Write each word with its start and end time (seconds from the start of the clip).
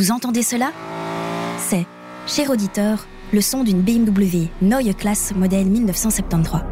Vous 0.00 0.12
entendez 0.12 0.42
cela? 0.42 0.72
C'est, 1.58 1.84
cher 2.26 2.48
auditeur, 2.48 3.06
le 3.34 3.42
son 3.42 3.64
d'une 3.64 3.82
BMW 3.82 4.48
Neue 4.62 4.94
Classe 4.94 5.34
modèle 5.34 5.66
1973. 5.66 6.62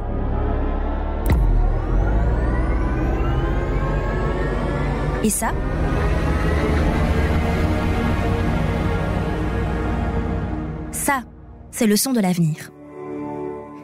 Et 5.24 5.28
ça? 5.28 5.50
Ça, 10.92 11.20
c'est 11.70 11.86
le 11.86 11.96
son 11.96 12.14
de 12.14 12.20
l'avenir. 12.20 12.70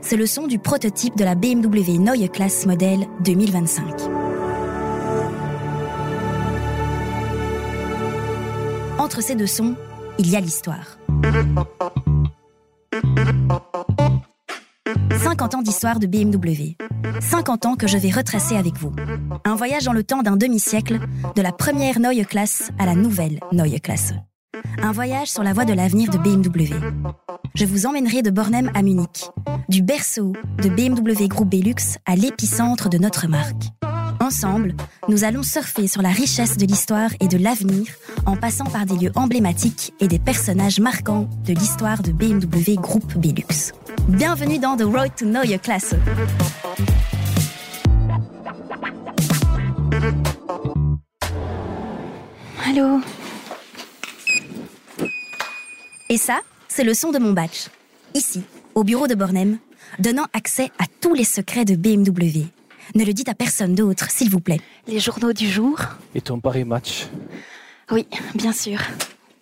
C'est 0.01 0.17
le 0.17 0.25
son 0.25 0.47
du 0.47 0.59
prototype 0.59 1.19
de 1.19 1.25
la 1.25 1.35
BMW 1.35 1.99
Neue 1.99 2.29
Classe 2.29 2.65
modèle 2.65 3.07
2025. 3.23 4.14
Entre 9.05 9.21
ces 9.21 9.35
deux 9.35 9.47
sons, 9.47 9.77
il 10.19 10.31
y 10.31 10.35
a 10.35 10.41
l'histoire. 10.41 10.97
50 15.23 15.55
ans 15.57 15.61
d'histoire 15.61 16.01
de 16.01 16.07
BMW. 16.07 16.79
50 17.21 17.67
ans 17.67 17.77
que 17.77 17.87
je 17.87 17.99
vais 17.99 18.11
retracer 18.11 18.57
avec 18.57 18.79
vous. 18.79 18.93
Un 19.45 19.57
voyage 19.57 19.85
dans 19.85 19.93
le 19.93 20.05
temps 20.05 20.23
d'un 20.23 20.39
demi-siècle, 20.39 21.01
de 21.37 21.43
la 21.43 21.53
première 21.53 22.01
Neue 22.01 22.25
Classe 22.25 22.71
à 22.79 22.87
la 22.87 22.95
nouvelle 22.95 23.41
Neue 23.53 23.79
Classe. 23.79 24.15
Un 24.83 24.93
voyage 24.93 25.29
sur 25.29 25.43
la 25.43 25.53
voie 25.53 25.67
de 25.67 25.75
l'avenir 25.75 26.09
de 26.09 26.17
BMW. 26.17 26.75
Je 27.55 27.67
vous 27.67 27.85
emmènerai 27.85 28.23
de 28.23 28.31
Bornem 28.31 28.71
à 28.73 28.81
Munich, 28.81 29.29
du 29.69 29.83
berceau 29.83 30.33
de 30.63 30.71
BMW 30.71 31.29
Group 31.29 31.51
Belux 31.51 31.99
à 32.07 32.17
l'épicentre 32.17 32.89
de 32.89 32.97
notre 32.97 33.29
marque. 33.29 33.65
Ensemble, 34.25 34.75
nous 35.07 35.25
allons 35.25 35.43
surfer 35.43 35.87
sur 35.87 36.01
la 36.01 36.09
richesse 36.09 36.57
de 36.57 36.65
l'histoire 36.65 37.11
et 37.21 37.29
de 37.29 37.37
l'avenir 37.37 37.89
en 38.25 38.37
passant 38.37 38.65
par 38.65 38.87
des 38.87 38.97
lieux 38.97 39.13
emblématiques 39.17 39.93
et 40.01 40.09
des 40.09 40.19
personnages 40.19 40.81
marquants 40.81 41.29
de 41.45 41.53
l'histoire 41.53 42.01
de 42.01 42.11
BMW 42.11 42.77
Group 42.77 43.19
Belux. 43.19 43.75
Bienvenue 44.09 44.59
dans 44.59 44.79
The 44.79 44.85
Road 44.85 45.11
to 45.15 45.27
Neue 45.27 45.59
Klasse. 45.59 45.95
Allô 52.67 53.01
Et 56.09 56.17
ça, 56.17 56.41
c'est 56.69 56.85
le 56.85 56.95
son 56.95 57.13
de 57.13 57.19
mon 57.19 57.35
badge. 57.35 57.67
Ici, 58.15 58.43
au 58.75 58.85
bureau 58.85 59.07
de 59.07 59.15
Bornem, 59.15 59.59
donnant 59.99 60.29
accès 60.33 60.71
à 60.79 60.85
tous 61.03 61.13
les 61.13 61.25
secrets 61.25 61.67
de 61.67 61.77
BMW. 61.77 62.47
Ne 62.95 63.05
le 63.05 63.13
dites 63.13 63.29
à 63.29 63.35
personne 63.35 63.75
d'autre, 63.75 64.11
s'il 64.11 64.31
vous 64.31 64.41
plaît. 64.41 64.61
Les 64.87 65.01
journaux 65.01 65.33
du 65.33 65.49
jour 65.49 65.79
Et 66.15 66.21
ton 66.21 66.41
Paris 66.41 66.65
Match 66.65 67.07
Oui, 67.91 68.07
bien 68.35 68.53
sûr. 68.53 68.79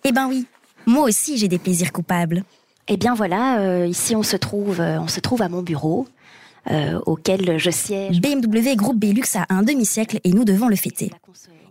Eh 0.03 0.11
ben 0.11 0.27
oui, 0.27 0.45
moi 0.85 1.03
aussi 1.03 1.37
j'ai 1.37 1.47
des 1.47 1.59
plaisirs 1.59 1.91
coupables. 1.91 2.43
Eh 2.87 2.97
bien 2.97 3.13
voilà, 3.13 3.59
euh, 3.59 3.87
ici 3.87 4.15
on 4.15 4.23
se 4.23 4.35
trouve, 4.35 4.81
euh, 4.81 4.99
on 4.99 5.07
se 5.07 5.19
trouve 5.19 5.41
à 5.41 5.49
mon 5.49 5.61
bureau, 5.61 6.07
euh, 6.71 6.99
auquel 7.05 7.57
je 7.57 7.69
siège. 7.69 8.21
BMW 8.21 8.75
Groupe 8.75 8.99
Belux 8.99 9.35
a 9.35 9.45
un 9.49 9.63
demi-siècle 9.63 10.19
et 10.23 10.31
nous 10.31 10.45
devons 10.45 10.67
le 10.67 10.75
fêter. 10.75 11.11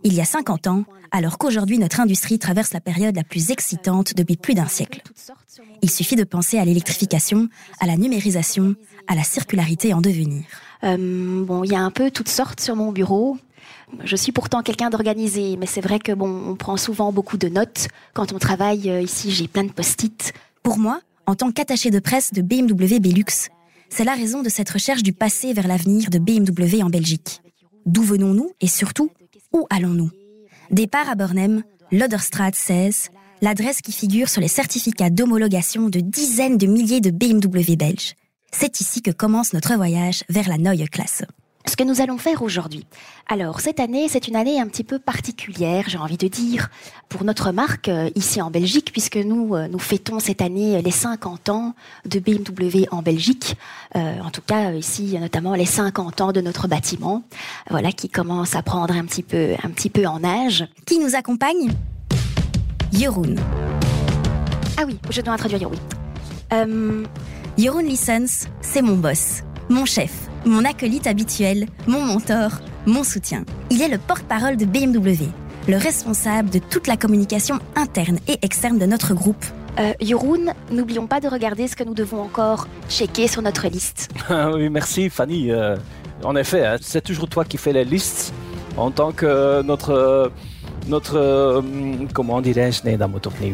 Il 0.03 0.13
y 0.13 0.21
a 0.21 0.25
50 0.25 0.67
ans, 0.67 0.83
alors 1.11 1.37
qu'aujourd'hui 1.37 1.77
notre 1.77 1.99
industrie 1.99 2.37
traverse 2.37 2.73
la 2.73 2.81
période 2.81 3.15
la 3.15 3.23
plus 3.23 3.51
excitante 3.51 4.13
depuis 4.15 4.35
plus 4.35 4.53
d'un 4.53 4.67
siècle. 4.67 5.01
Il 5.81 5.89
suffit 5.89 6.15
de 6.15 6.23
penser 6.23 6.59
à 6.59 6.65
l'électrification, 6.65 7.47
à 7.79 7.87
la 7.87 7.97
numérisation, 7.97 8.75
à 9.07 9.15
la 9.15 9.23
circularité 9.23 9.93
en 9.93 10.01
devenir. 10.01 10.43
Euh, 10.83 11.45
bon, 11.45 11.63
il 11.63 11.71
y 11.71 11.75
a 11.75 11.79
un 11.81 11.91
peu 11.91 12.11
toutes 12.11 12.29
sortes 12.29 12.59
sur 12.59 12.75
mon 12.75 12.91
bureau. 12.91 13.37
Je 14.03 14.15
suis 14.15 14.31
pourtant 14.31 14.61
quelqu'un 14.61 14.89
d'organisé, 14.89 15.55
mais 15.57 15.65
c'est 15.65 15.81
vrai 15.81 15.99
que 15.99 16.11
bon, 16.11 16.43
on 16.47 16.55
prend 16.55 16.77
souvent 16.77 17.11
beaucoup 17.11 17.37
de 17.37 17.47
notes 17.47 17.87
quand 18.13 18.33
on 18.33 18.39
travaille. 18.39 18.89
euh, 18.89 19.01
ici, 19.01 19.31
j'ai 19.31 19.47
plein 19.47 19.63
de 19.63 19.71
post-it. 19.71 20.33
Pour 20.63 20.77
moi, 20.77 20.99
en 21.25 21.35
tant 21.35 21.51
qu'attaché 21.51 21.91
de 21.91 21.99
presse 21.99 22.33
de 22.33 22.41
BMW 22.41 22.99
Belux, 22.99 23.49
c'est 23.93 24.03
la 24.03 24.15
raison 24.15 24.41
de 24.41 24.49
cette 24.49 24.71
recherche 24.71 25.03
du 25.03 25.13
passé 25.13 25.53
vers 25.53 25.67
l'avenir 25.67 26.09
de 26.09 26.17
BMW 26.17 26.81
en 26.81 26.89
Belgique. 26.89 27.43
D'où 27.85 28.01
venons-nous 28.01 28.49
et 28.59 28.67
surtout, 28.67 29.11
où 29.53 29.67
allons-nous? 29.69 30.09
Départ 30.71 31.07
à 31.09 31.13
Bornem, 31.13 31.61
Loderstraat 31.91 32.53
16, 32.53 33.09
l'adresse 33.43 33.81
qui 33.81 33.91
figure 33.91 34.29
sur 34.29 34.41
les 34.41 34.47
certificats 34.47 35.11
d'homologation 35.11 35.89
de 35.89 35.99
dizaines 35.99 36.57
de 36.57 36.65
milliers 36.65 37.01
de 37.01 37.11
BMW 37.11 37.75
belges. 37.75 38.15
C'est 38.51 38.81
ici 38.81 39.03
que 39.03 39.11
commence 39.11 39.53
notre 39.53 39.75
voyage 39.75 40.23
vers 40.27 40.49
la 40.49 40.57
Neue 40.57 40.87
Klasse. 40.87 41.21
Ce 41.65 41.75
que 41.77 41.83
nous 41.83 42.01
allons 42.01 42.17
faire 42.17 42.41
aujourd'hui. 42.41 42.85
Alors, 43.27 43.61
cette 43.61 43.79
année, 43.79 44.07
c'est 44.09 44.27
une 44.27 44.35
année 44.35 44.59
un 44.59 44.67
petit 44.67 44.83
peu 44.83 44.99
particulière, 44.99 45.85
j'ai 45.87 45.97
envie 45.97 46.17
de 46.17 46.27
dire, 46.27 46.69
pour 47.07 47.23
notre 47.23 47.51
marque 47.51 47.87
euh, 47.87 48.09
ici 48.15 48.41
en 48.41 48.51
Belgique, 48.51 48.91
puisque 48.91 49.15
nous, 49.15 49.55
euh, 49.55 49.67
nous 49.67 49.79
fêtons 49.79 50.19
cette 50.19 50.41
année 50.41 50.81
les 50.81 50.91
50 50.91 51.49
ans 51.49 51.73
de 52.05 52.19
BMW 52.19 52.85
en 52.91 53.01
Belgique. 53.01 53.55
Euh, 53.95 54.19
en 54.19 54.29
tout 54.29 54.41
cas, 54.45 54.73
ici, 54.73 55.17
notamment 55.19 55.55
les 55.55 55.65
50 55.65 56.21
ans 56.21 56.31
de 56.33 56.41
notre 56.41 56.67
bâtiment, 56.67 57.23
voilà, 57.69 57.91
qui 57.91 58.09
commence 58.09 58.55
à 58.55 58.61
prendre 58.61 58.93
un 58.93 59.05
petit 59.05 59.23
peu, 59.23 59.53
un 59.63 59.69
petit 59.69 59.89
peu 59.89 60.05
en 60.05 60.23
âge. 60.23 60.65
Qui 60.85 60.99
nous 60.99 61.15
accompagne? 61.15 61.71
Jeroen. 62.91 63.39
Ah 64.77 64.83
oui, 64.85 64.97
je 65.09 65.21
dois 65.21 65.33
introduire 65.33 65.71
oui. 65.71 65.77
Euh, 66.51 67.03
Jeroen 67.57 67.85
Lissens, 67.85 68.47
c'est 68.61 68.81
mon 68.81 68.97
boss, 68.97 69.43
mon 69.69 69.85
chef, 69.85 70.29
mon 70.45 70.65
acolyte 70.65 71.07
habituel, 71.07 71.67
mon 71.87 72.01
mentor, 72.01 72.51
mon 72.85 73.03
soutien. 73.03 73.43
Il 73.71 73.81
est 73.81 73.87
le 73.87 73.97
porte-parole 73.97 74.57
de 74.57 74.65
BMW, 74.65 75.29
le 75.67 75.77
responsable 75.77 76.49
de 76.49 76.59
toute 76.59 76.87
la 76.87 76.97
communication 76.97 77.59
interne 77.75 78.19
et 78.27 78.37
externe 78.41 78.77
de 78.77 78.85
notre 78.85 79.13
groupe. 79.13 79.43
euh, 79.79 79.93
Jeroen, 80.01 80.53
n'oublions 80.71 81.07
pas 81.07 81.19
de 81.19 81.27
regarder 81.27 81.67
ce 81.67 81.75
que 81.75 81.83
nous 81.83 81.93
devons 81.95 82.21
encore 82.21 82.67
checker 82.89 83.27
sur 83.27 83.41
notre 83.41 83.67
liste. 83.67 84.09
Ah 84.29 84.51
oui, 84.53 84.69
merci 84.69 85.09
Fanny. 85.09 85.51
Euh, 85.51 85.75
en 86.23 86.35
effet, 86.35 86.65
hein, 86.65 86.77
c'est 86.81 87.01
toujours 87.03 87.27
toi 87.27 87.43
qui 87.45 87.57
fais 87.57 87.73
les 87.73 87.85
listes 87.85 88.33
en 88.77 88.91
tant 88.91 89.11
que 89.11 89.61
notre. 89.61 90.31
Notre. 90.87 91.17
euh, 91.17 91.61
comment 92.13 92.41
dirais-je. 92.41 92.81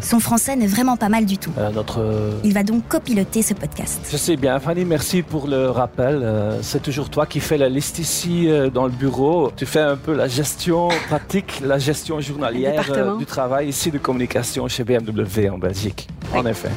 Son 0.02 0.20
français 0.20 0.56
n'est 0.56 0.68
vraiment 0.68 0.98
pas 0.98 1.10
mal 1.10 1.26
du 1.26 1.38
tout. 1.38 1.52
Euh, 1.58 1.70
notre. 1.72 2.00
Il 2.44 2.54
va 2.54 2.64
donc 2.64 2.88
copiloter 2.88 3.42
ce 3.42 3.54
podcast. 3.54 4.08
Je 4.12 4.18
sais 4.18 4.36
bien, 4.36 4.60
Fanny, 4.60 4.86
merci 4.86 5.22
pour 5.22 5.48
le 5.48 5.70
rappel. 5.70 6.20
Euh, 6.24 6.62
c'est 6.62 6.82
toujours 6.82 7.10
toi 7.10 7.26
qui 7.26 7.40
fais 7.40 7.58
la 7.58 7.70
liste 7.70 8.00
ici 8.00 8.50
euh, 8.50 8.70
dans 8.70 8.86
le 8.86 8.92
bureau. 8.92 9.52
Tu 9.56 9.66
fais 9.66 9.80
un 9.80 9.98
peu 9.98 10.14
la 10.14 10.28
gestion 10.28 10.90
pratique, 11.08 11.62
la 11.64 11.78
gestion 11.78 12.20
journalière 12.20 12.86
euh, 12.92 13.18
du 13.18 13.26
travail 13.26 13.70
ici 13.70 13.92
de 13.92 13.98
communication 13.98 14.68
chez 14.68 14.84
BMW 14.84 15.50
en 15.52 15.58
Belgique. 15.58 16.08
En 16.34 16.46
effet. 16.46 16.70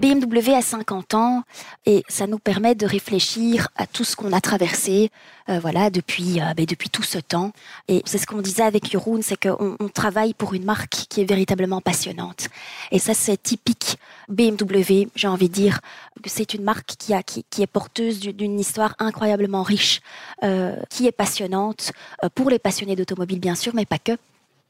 BMW 0.00 0.54
a 0.54 0.62
50 0.62 1.12
ans 1.12 1.42
et 1.84 2.04
ça 2.08 2.26
nous 2.26 2.38
permet 2.38 2.74
de 2.74 2.86
réfléchir 2.86 3.68
à 3.76 3.86
tout 3.86 4.02
ce 4.04 4.16
qu'on 4.16 4.32
a 4.32 4.40
traversé 4.40 5.10
euh, 5.50 5.60
voilà, 5.60 5.90
depuis, 5.90 6.40
euh, 6.40 6.54
ben, 6.56 6.64
depuis 6.64 6.88
tout 6.88 7.02
ce 7.02 7.18
temps. 7.18 7.52
Et 7.86 8.00
c'est 8.06 8.16
ce 8.16 8.26
qu'on 8.26 8.40
disait 8.40 8.62
avec 8.62 8.90
Jeroen, 8.90 9.20
c'est 9.22 9.38
qu'on 9.38 9.76
on 9.78 9.88
travaille 9.90 10.32
pour 10.32 10.54
une 10.54 10.64
marque 10.64 11.04
qui 11.10 11.20
est 11.20 11.24
véritablement 11.24 11.82
passionnante. 11.82 12.48
Et 12.90 12.98
ça, 12.98 13.12
c'est 13.12 13.42
typique 13.42 13.98
BMW, 14.30 15.08
j'ai 15.14 15.28
envie 15.28 15.50
de 15.50 15.54
dire 15.54 15.80
que 16.22 16.30
c'est 16.30 16.54
une 16.54 16.62
marque 16.62 16.96
qui, 16.98 17.12
a, 17.12 17.22
qui, 17.22 17.44
est 17.60 17.66
porteuse 17.66 18.20
du- 18.20 18.32
d'une 18.32 18.58
histoire 18.58 18.94
incroyablement 19.00 19.62
riche, 19.62 20.00
euh, 20.44 20.76
qui 20.88 21.08
est 21.08 21.12
passionnante 21.12 21.92
pour 22.34 22.48
les 22.48 22.58
passionnés 22.58 22.96
d'automobile, 22.96 23.38
bien 23.40 23.54
sûr, 23.54 23.74
mais 23.74 23.84
pas 23.84 23.98
que. 23.98 24.12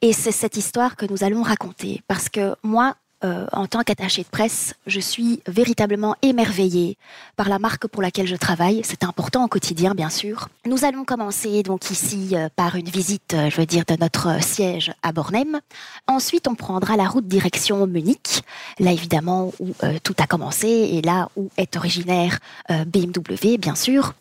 Et 0.03 0.13
c'est 0.13 0.33
cette 0.33 0.57
histoire 0.57 0.97
que 0.97 1.07
nous 1.07 1.23
allons 1.23 1.43
raconter. 1.43 2.03
Parce 2.09 2.29
que 2.29 2.57
moi, 2.63 2.97
euh, 3.23 3.47
en 3.53 3.67
tant 3.67 3.83
qu'attaché 3.83 4.23
de 4.23 4.29
presse, 4.29 4.75
je 4.87 4.99
suis 4.99 5.43
véritablement 5.47 6.17
émerveillée 6.23 6.97
par 7.37 7.51
la 7.51 7.59
marque 7.59 7.87
pour 7.87 8.01
laquelle 8.01 8.27
je 8.27 8.37
travaille. 8.37 8.81
C'est 8.83 9.05
important 9.05 9.45
au 9.45 9.49
quotidien, 9.49 9.95
bien 9.95 10.09
sûr. 10.09 10.49
Nous 10.65 10.87
allons 10.87 11.05
commencer 11.05 11.63
donc 11.63 11.91
ici 11.91 12.31
euh, 12.33 12.49
par 12.57 12.77
une 12.77 12.89
visite, 12.89 13.35
euh, 13.35 13.51
je 13.51 13.59
veux 13.59 13.67
dire, 13.67 13.85
de 13.87 13.97
notre 14.01 14.43
siège 14.43 14.93
à 15.03 15.13
Bornem. 15.13 15.61
Ensuite, 16.07 16.49
on 16.49 16.55
prendra 16.55 16.97
la 16.97 17.09
route 17.09 17.29
direction 17.29 17.87
Munich, 17.87 18.43
là 18.79 18.93
évidemment 18.93 19.53
où 19.61 19.75
tout 20.03 20.15
a 20.19 20.27
commencé 20.27 20.69
et 20.69 21.03
là 21.03 21.29
où 21.37 21.51
est 21.57 21.77
originaire 21.77 22.39
BMW, 22.69 23.59
bien 23.59 23.75
sûr. 23.75 24.15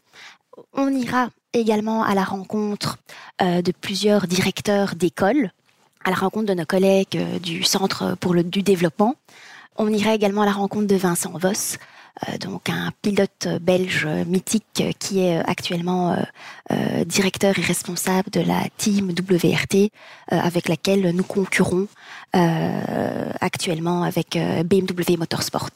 On 0.74 0.90
ira 0.90 1.30
également 1.54 2.04
à 2.04 2.16
la 2.16 2.24
rencontre 2.24 2.98
de 3.42 3.72
plusieurs 3.72 4.28
directeurs 4.28 4.96
d'écoles 4.96 5.52
à 6.04 6.10
la 6.10 6.16
rencontre 6.16 6.48
de 6.48 6.54
nos 6.54 6.66
collègues 6.66 7.18
euh, 7.18 7.40
du 7.40 7.64
Centre 7.64 8.16
pour 8.20 8.34
le 8.34 8.44
du 8.44 8.64
développement. 8.64 9.16
On 9.78 9.92
ira 9.92 10.14
également 10.14 10.42
à 10.42 10.46
la 10.46 10.52
rencontre 10.52 10.88
de 10.88 10.96
Vincent 10.96 11.32
Voss, 11.38 11.78
euh, 12.28 12.38
donc 12.38 12.70
un 12.70 12.92
pilote 13.02 13.48
belge 13.62 14.08
mythique 14.28 14.84
qui 15.00 15.22
est 15.22 15.40
euh, 15.40 15.44
actuellement 15.46 16.18
directeur 17.06 17.58
et 17.58 17.62
responsable 17.62 18.30
de 18.30 18.42
la 18.42 18.64
team 18.78 19.10
WRT 19.10 19.90
avec 20.28 20.68
laquelle 20.68 21.10
nous 21.16 21.24
concurrons 21.24 21.88
actuellement 22.34 24.04
avec 24.04 24.38
BMW 24.66 25.18
Motorsport. 25.18 25.72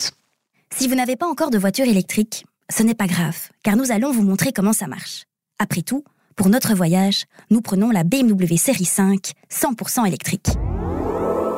Si 0.69 0.87
vous 0.87 0.95
n'avez 0.95 1.15
pas 1.15 1.27
encore 1.27 1.49
de 1.49 1.57
voiture 1.57 1.85
électrique, 1.85 2.45
ce 2.69 2.83
n'est 2.83 2.93
pas 2.93 3.07
grave, 3.07 3.49
car 3.63 3.75
nous 3.75 3.91
allons 3.91 4.11
vous 4.11 4.23
montrer 4.23 4.51
comment 4.51 4.73
ça 4.73 4.87
marche. 4.87 5.25
Après 5.59 5.81
tout, 5.81 6.03
pour 6.35 6.49
notre 6.49 6.73
voyage, 6.73 7.25
nous 7.49 7.61
prenons 7.61 7.91
la 7.91 8.03
BMW 8.03 8.57
série 8.57 8.85
5 8.85 9.31
100% 9.51 10.07
électrique. 10.07 10.47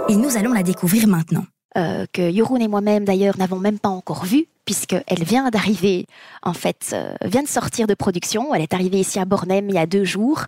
Et 0.10 0.16
nous 0.16 0.38
allons 0.38 0.54
la 0.54 0.64
découvrir 0.64 1.08
maintenant. 1.08 1.46
Euh, 1.78 2.06
que 2.14 2.32
Jeroen 2.32 2.62
et 2.62 2.68
moi-même 2.68 3.04
d'ailleurs 3.04 3.38
n'avons 3.38 3.60
même 3.60 3.80
pas 3.80 3.90
encore 3.90 4.26
vue, 4.26 4.46
puisqu'elle 4.64 5.24
vient 5.24 5.50
d'arriver, 5.50 6.06
en 6.42 6.54
fait, 6.54 6.92
euh, 6.94 7.14
vient 7.26 7.44
de 7.44 7.48
sortir 7.48 7.88
de 7.88 7.94
production. 7.94 8.54
Elle 8.54 8.62
est 8.62 8.74
arrivée 8.74 9.00
ici 9.00 9.20
à 9.20 9.26
Bornem 9.26 9.70
il 9.70 9.76
y 9.76 9.80
a 9.80 9.86
deux 9.86 10.06
jours. 10.06 10.46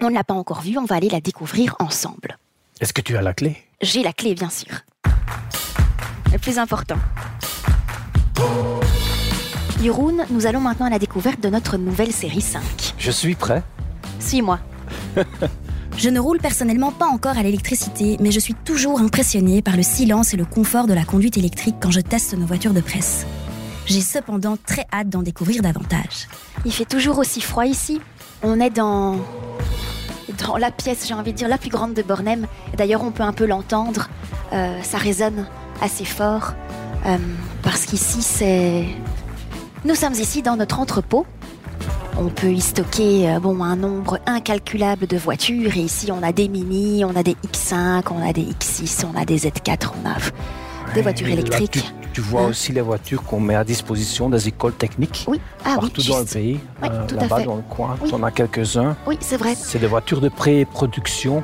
On 0.00 0.08
ne 0.08 0.14
l'a 0.14 0.24
pas 0.24 0.34
encore 0.34 0.60
vue, 0.60 0.78
on 0.78 0.84
va 0.84 0.96
aller 0.96 1.08
la 1.08 1.20
découvrir 1.20 1.76
ensemble. 1.78 2.38
Est-ce 2.80 2.92
que 2.92 3.00
tu 3.00 3.16
as 3.16 3.22
la 3.22 3.34
clé? 3.34 3.56
J'ai 3.82 4.02
la 4.02 4.12
clé, 4.12 4.34
bien 4.34 4.50
sûr. 4.50 4.80
Le 6.32 6.38
plus 6.38 6.58
important. 6.58 6.96
Jeroen, 9.82 10.26
nous 10.28 10.46
allons 10.46 10.60
maintenant 10.60 10.86
à 10.86 10.90
la 10.90 10.98
découverte 10.98 11.40
de 11.40 11.48
notre 11.48 11.78
nouvelle 11.78 12.12
série 12.12 12.42
5. 12.42 12.62
Je 12.98 13.10
suis 13.10 13.34
prêt. 13.34 13.62
Suis-moi. 14.18 14.58
Je 15.96 16.10
ne 16.10 16.20
roule 16.20 16.38
personnellement 16.38 16.92
pas 16.92 17.06
encore 17.06 17.38
à 17.38 17.42
l'électricité, 17.42 18.16
mais 18.20 18.30
je 18.30 18.40
suis 18.40 18.54
toujours 18.54 19.00
impressionnée 19.00 19.60
par 19.60 19.76
le 19.76 19.82
silence 19.82 20.32
et 20.32 20.36
le 20.36 20.44
confort 20.44 20.86
de 20.86 20.94
la 20.94 21.04
conduite 21.04 21.36
électrique 21.36 21.76
quand 21.80 21.90
je 21.90 22.00
teste 22.00 22.34
nos 22.38 22.46
voitures 22.46 22.72
de 22.72 22.80
presse. 22.80 23.26
J'ai 23.86 24.00
cependant 24.00 24.56
très 24.56 24.86
hâte 24.92 25.08
d'en 25.08 25.22
découvrir 25.22 25.62
davantage. 25.62 26.28
Il 26.64 26.72
fait 26.72 26.84
toujours 26.84 27.18
aussi 27.18 27.40
froid 27.40 27.66
ici. 27.66 28.00
On 28.42 28.60
est 28.60 28.70
dans 28.70 29.18
dans 30.38 30.56
la 30.56 30.70
pièce, 30.70 31.06
j'ai 31.08 31.14
envie 31.14 31.32
de 31.32 31.38
dire, 31.38 31.48
la 31.48 31.58
plus 31.58 31.70
grande 31.70 31.92
de 31.92 32.02
Bornem. 32.02 32.46
D'ailleurs, 32.76 33.02
on 33.02 33.10
peut 33.10 33.22
un 33.22 33.32
peu 33.32 33.46
l'entendre. 33.46 34.08
Euh, 34.52 34.80
ça 34.82 34.96
résonne 34.98 35.46
assez 35.82 36.04
fort. 36.04 36.54
Euh, 37.06 37.16
parce 37.62 37.86
qu'ici, 37.86 38.22
c'est... 38.22 38.86
Nous 39.84 39.94
sommes 39.94 40.12
ici 40.14 40.42
dans 40.42 40.56
notre 40.56 40.78
entrepôt. 40.80 41.26
On 42.18 42.28
peut 42.28 42.52
y 42.52 42.60
stocker 42.60 43.30
euh, 43.30 43.40
bon, 43.40 43.62
un 43.62 43.76
nombre 43.76 44.18
incalculable 44.26 45.06
de 45.06 45.16
voitures. 45.16 45.74
Et 45.76 45.80
ici, 45.80 46.10
on 46.12 46.22
a 46.22 46.32
des 46.32 46.48
Mini, 46.48 47.04
on 47.04 47.16
a 47.16 47.22
des 47.22 47.34
X5, 47.46 48.02
on 48.10 48.22
a 48.28 48.32
des 48.32 48.42
X6, 48.42 49.06
on 49.12 49.18
a 49.18 49.24
des 49.24 49.38
Z4, 49.38 49.92
on 50.04 50.08
a 50.08 50.92
des 50.92 51.00
voitures 51.02 51.28
là, 51.28 51.32
électriques. 51.34 51.70
tu, 51.72 51.80
tu 52.12 52.20
vois 52.20 52.42
Hein? 52.42 52.48
aussi 52.48 52.72
les 52.72 52.80
voitures 52.82 53.22
qu'on 53.22 53.40
met 53.40 53.54
à 53.54 53.64
disposition 53.64 54.28
des 54.28 54.48
écoles 54.48 54.74
techniques 54.74 55.24
Oui, 55.28 55.40
ah 55.64 55.76
oui, 55.80 55.88
partout 55.88 56.02
dans 56.10 56.18
le 56.18 56.24
pays. 56.26 56.60
Oui, 56.82 56.88
Euh, 56.90 57.06
tout 57.06 57.16
à 57.16 57.20
Là-bas 57.22 57.42
dans 57.44 57.56
le 57.56 57.62
coin, 57.62 57.96
Oui. 58.02 58.12
en 58.12 58.22
as 58.22 58.32
quelques-uns. 58.32 58.96
Oui, 59.06 59.16
c'est 59.20 59.36
vrai. 59.38 59.54
C'est 59.54 59.78
des 59.78 59.86
voitures 59.86 60.20
de 60.20 60.28
pré-production 60.28 61.42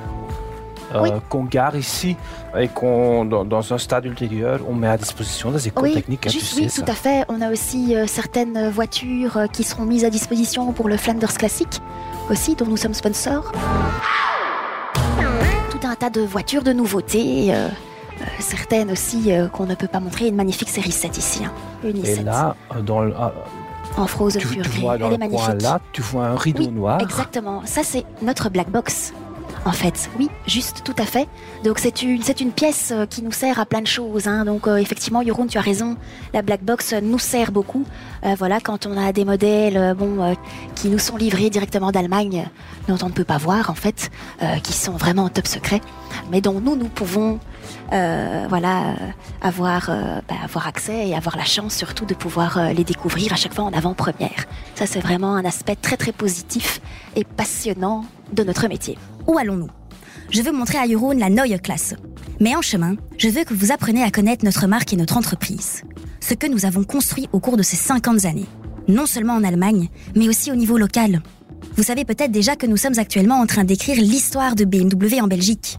Oui. 1.03 1.11
qu'on 1.29 1.45
gare 1.45 1.77
ici 1.77 2.17
et 2.59 2.69
qu'on, 2.69 3.25
dans, 3.25 3.45
dans 3.45 3.73
un 3.73 3.79
stade 3.79 4.05
ultérieur, 4.07 4.61
on 4.69 4.75
met 4.75 4.89
à 4.89 4.97
disposition 4.97 5.51
des 5.51 5.69
écoles 5.69 5.85
Oui, 5.85 5.95
techniques. 5.95 6.27
hein, 6.27 6.31
tu 6.31 6.39
juste, 6.39 6.55
sais 6.55 6.61
oui, 6.63 6.69
ça. 6.71 6.83
tout 6.83 6.91
à 6.91 6.95
fait. 6.95 7.25
On 7.29 7.41
a 7.41 7.51
aussi 7.51 7.95
euh, 7.97 8.07
certaines 8.07 8.69
voitures 8.71 9.37
euh, 9.37 9.47
qui 9.47 9.63
seront 9.65 9.85
mises 9.85 10.05
à 10.05 10.11
disposition 10.11 10.73
pour 10.73 10.89
le 10.89 10.97
Flanders 10.97 11.35
Classic, 11.35 11.69
aussi, 12.31 12.55
dont 12.55 12.67
nous 12.67 12.77
sommes 12.77 12.95
sponsors. 12.95 13.53
Tout 15.71 15.87
un 15.87 15.95
tas 15.95 16.11
de 16.11 16.21
voitures 16.23 16.63
de 16.63 16.73
nouveautés, 16.73 17.55
euh, 17.55 17.69
euh, 17.69 18.25
certaines 18.39 18.91
aussi 18.91 19.33
euh, 19.33 19.49
qu'on 19.49 19.67
ne 19.67 19.75
peut 19.75 19.89
pas 19.89 20.01
montrer. 20.01 20.29
Une 20.29 20.37
magnifique 20.37 20.69
série 20.71 20.93
7 20.93 21.19
ici, 21.19 21.45
hein. 21.45 21.53
une 21.85 21.99
Et 21.99 22.15
i7 22.17 22.25
là, 22.25 22.57
euh, 22.75 22.81
dans 22.81 23.01
le, 23.03 23.15
ah, 23.19 23.33
en 23.99 24.07
Frozen 24.07 24.41
tu, 24.41 24.49
tu 24.61 24.69
vois 24.81 24.97
dans 24.99 25.07
Elle 25.09 25.15
est 25.15 25.27
le 25.27 25.29
coin 25.29 25.39
magnifique. 25.49 25.63
là, 25.63 25.81
tu 25.93 26.03
vois 26.03 26.27
un 26.27 26.37
rideau 26.37 26.63
Oui, 26.65 26.69
noir. 26.69 27.01
Exactement. 27.01 27.63
Ça, 27.67 27.83
c'est 27.83 28.05
notre 28.23 28.49
black 28.49 28.71
box. 28.71 29.13
En 29.67 29.73
fait, 29.73 30.09
oui, 30.17 30.31
juste, 30.47 30.83
tout 30.85 30.95
à 30.97 31.05
fait. 31.05 31.27
Donc 31.65 31.81
c'est 31.81 32.03
une, 32.03 32.23
c'est 32.23 32.41
une 32.41 32.53
pièce 32.53 32.93
euh, 32.93 33.05
qui 33.05 33.21
nous 33.21 33.33
sert 33.33 33.59
à 33.59 33.67
plein 33.67 33.81
de 33.81 33.87
choses. 33.89 34.29
hein. 34.29 34.45
Donc 34.45 34.69
euh, 34.69 34.77
effectivement, 34.77 35.25
Jeroen, 35.25 35.49
tu 35.49 35.59
as 35.59 35.61
raison. 35.61 35.97
La 36.33 36.43
black 36.43 36.63
box 36.63 36.93
euh, 36.93 37.01
nous 37.03 37.19
sert 37.19 37.51
beaucoup. 37.51 37.85
Voilà, 38.39 38.59
quand 38.61 38.87
on 38.87 38.97
a 38.97 39.13
des 39.13 39.25
modèles, 39.25 39.95
bon, 39.97 40.35
qui 40.75 40.89
nous 40.89 40.99
sont 40.99 41.17
livrés 41.17 41.49
directement 41.49 41.93
d'Allemagne, 41.93 42.49
dont 42.89 42.99
on 43.03 43.07
ne 43.07 43.13
peut 43.13 43.23
pas 43.25 43.39
voir 43.39 43.71
en 43.71 43.75
fait, 43.75 44.11
qui 44.65 44.73
sont 44.73 44.93
vraiment 44.95 45.25
en 45.25 45.29
top 45.29 45.47
secret, 45.47 45.81
mais 46.33 46.41
dont 46.41 46.61
nous, 46.61 46.75
nous 46.75 46.89
pouvons, 46.89 47.39
euh, 47.93 48.47
voilà, 48.49 48.91
euh, 48.91 48.95
avoir, 49.41 49.91
euh, 49.91 50.21
bah, 50.29 50.37
avoir 50.43 50.67
accès 50.67 51.09
et 51.09 51.15
avoir 51.15 51.37
la 51.37 51.45
chance 51.45 51.75
surtout 51.75 52.05
de 52.05 52.15
pouvoir 52.15 52.73
les 52.73 52.85
découvrir 52.85 53.33
à 53.33 53.37
chaque 53.37 53.55
fois 53.55 53.65
en 53.65 53.73
avant-première. 53.73 54.47
Ça, 54.75 54.87
c'est 54.87 55.01
vraiment 55.01 55.35
un 55.35 55.45
aspect 55.45 55.77
très 55.77 55.97
très 55.97 56.13
positif 56.13 56.81
et 57.15 57.25
passionnant 57.25 58.05
de 58.33 58.43
notre 58.43 58.69
métier. 58.69 58.99
Où 59.27 59.39
allons-nous? 59.39 59.71
Je 60.31 60.43
veux 60.43 60.53
montrer 60.53 60.79
à 60.79 60.89
Jeroen 60.89 61.19
la 61.19 61.31
Neue 61.31 61.59
Klasse. 61.59 61.95
Mais 62.41 62.57
en 62.57 62.63
chemin, 62.63 62.97
je 63.17 63.29
veux 63.29 63.45
que 63.45 63.55
vous 63.55 63.73
appreniez 63.73 64.03
à 64.03 64.11
connaître 64.11 64.45
notre 64.45 64.67
marque 64.67 64.93
et 64.93 64.97
notre 64.97 65.17
entreprise. 65.17 65.83
Ce 66.21 66.35
que 66.35 66.47
nous 66.47 66.67
avons 66.67 66.85
construit 66.85 67.29
au 67.33 67.41
cours 67.41 67.57
de 67.57 67.63
ces 67.63 67.77
50 67.77 68.25
années. 68.25 68.47
Non 68.89 69.07
seulement 69.07 69.35
en 69.35 69.45
Allemagne, 69.45 69.89
mais 70.15 70.29
aussi 70.29 70.51
au 70.51 70.57
niveau 70.57 70.79
local. 70.79 71.23
Vous 71.77 71.83
savez 71.83 72.05
peut-être 72.05 72.33
déjà 72.33 72.57
que 72.57 72.67
nous 72.67 72.77
sommes 72.77 72.99
actuellement 72.99 73.41
en 73.41 73.47
train 73.47 73.65
d'écrire 73.65 73.97
l'histoire 73.97 74.55
de 74.55 74.65
BMW 74.65 75.21
en 75.21 75.27
Belgique. 75.27 75.79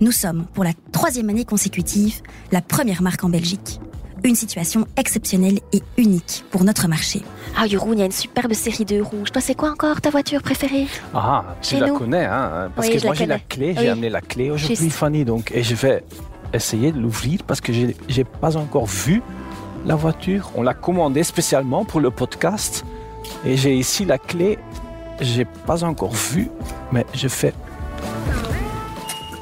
Nous 0.00 0.12
sommes, 0.12 0.44
pour 0.52 0.64
la 0.64 0.72
troisième 0.92 1.30
année 1.30 1.44
consécutive, 1.44 2.20
la 2.52 2.60
première 2.60 3.02
marque 3.02 3.24
en 3.24 3.28
Belgique. 3.28 3.80
Une 4.24 4.34
situation 4.34 4.86
exceptionnelle 4.96 5.60
et 5.72 5.82
unique 5.98 6.44
pour 6.50 6.64
notre 6.64 6.88
marché. 6.88 7.22
Ah, 7.56 7.66
Jeroen, 7.66 7.92
il 7.94 8.00
y 8.00 8.02
a 8.02 8.06
une 8.06 8.12
superbe 8.12 8.52
série 8.54 8.84
de 8.84 9.00
rouges. 9.00 9.30
Toi, 9.30 9.40
c'est 9.40 9.54
quoi 9.54 9.70
encore 9.70 10.00
ta 10.00 10.10
voiture 10.10 10.42
préférée? 10.42 10.86
Ah, 11.14 11.44
tu 11.62 11.70
Chez 11.74 11.80
la 11.80 11.88
nous. 11.88 11.98
connais, 11.98 12.24
hein 12.24 12.70
Parce 12.74 12.88
Oui, 12.88 12.94
que 12.94 13.00
je 13.00 13.06
moi 13.06 13.14
j'ai 13.14 13.26
la 13.26 13.38
clé, 13.38 13.68
Oui. 13.68 13.76
j'ai 13.78 13.88
amené 13.88 14.10
la 14.10 14.20
clé 14.20 14.50
aujourd'hui. 14.50 14.90
Fanny, 14.90 15.24
donc 15.24 15.52
et 15.54 15.62
je 15.62 15.74
vais 15.74 16.02
essayer 16.52 16.92
de 16.92 16.98
l'ouvrir 16.98 17.40
parce 17.46 17.60
que 17.60 17.72
j'ai 17.72 17.96
j'ai 18.08 18.24
pas 18.24 18.56
encore 18.56 18.86
vu 18.86 19.22
la 19.86 19.94
voiture. 19.94 20.50
On 20.56 20.62
l'a 20.62 20.74
commandée 20.74 21.22
spécialement 21.22 21.84
pour 21.84 22.00
le 22.00 22.10
podcast 22.10 22.84
et 23.44 23.56
j'ai 23.56 23.76
ici 23.76 24.04
la 24.04 24.18
clé. 24.18 24.58
J'ai 25.20 25.44
pas 25.44 25.84
encore 25.84 26.12
vu, 26.12 26.50
mais 26.92 27.06
je 27.14 27.28
fais. 27.28 27.54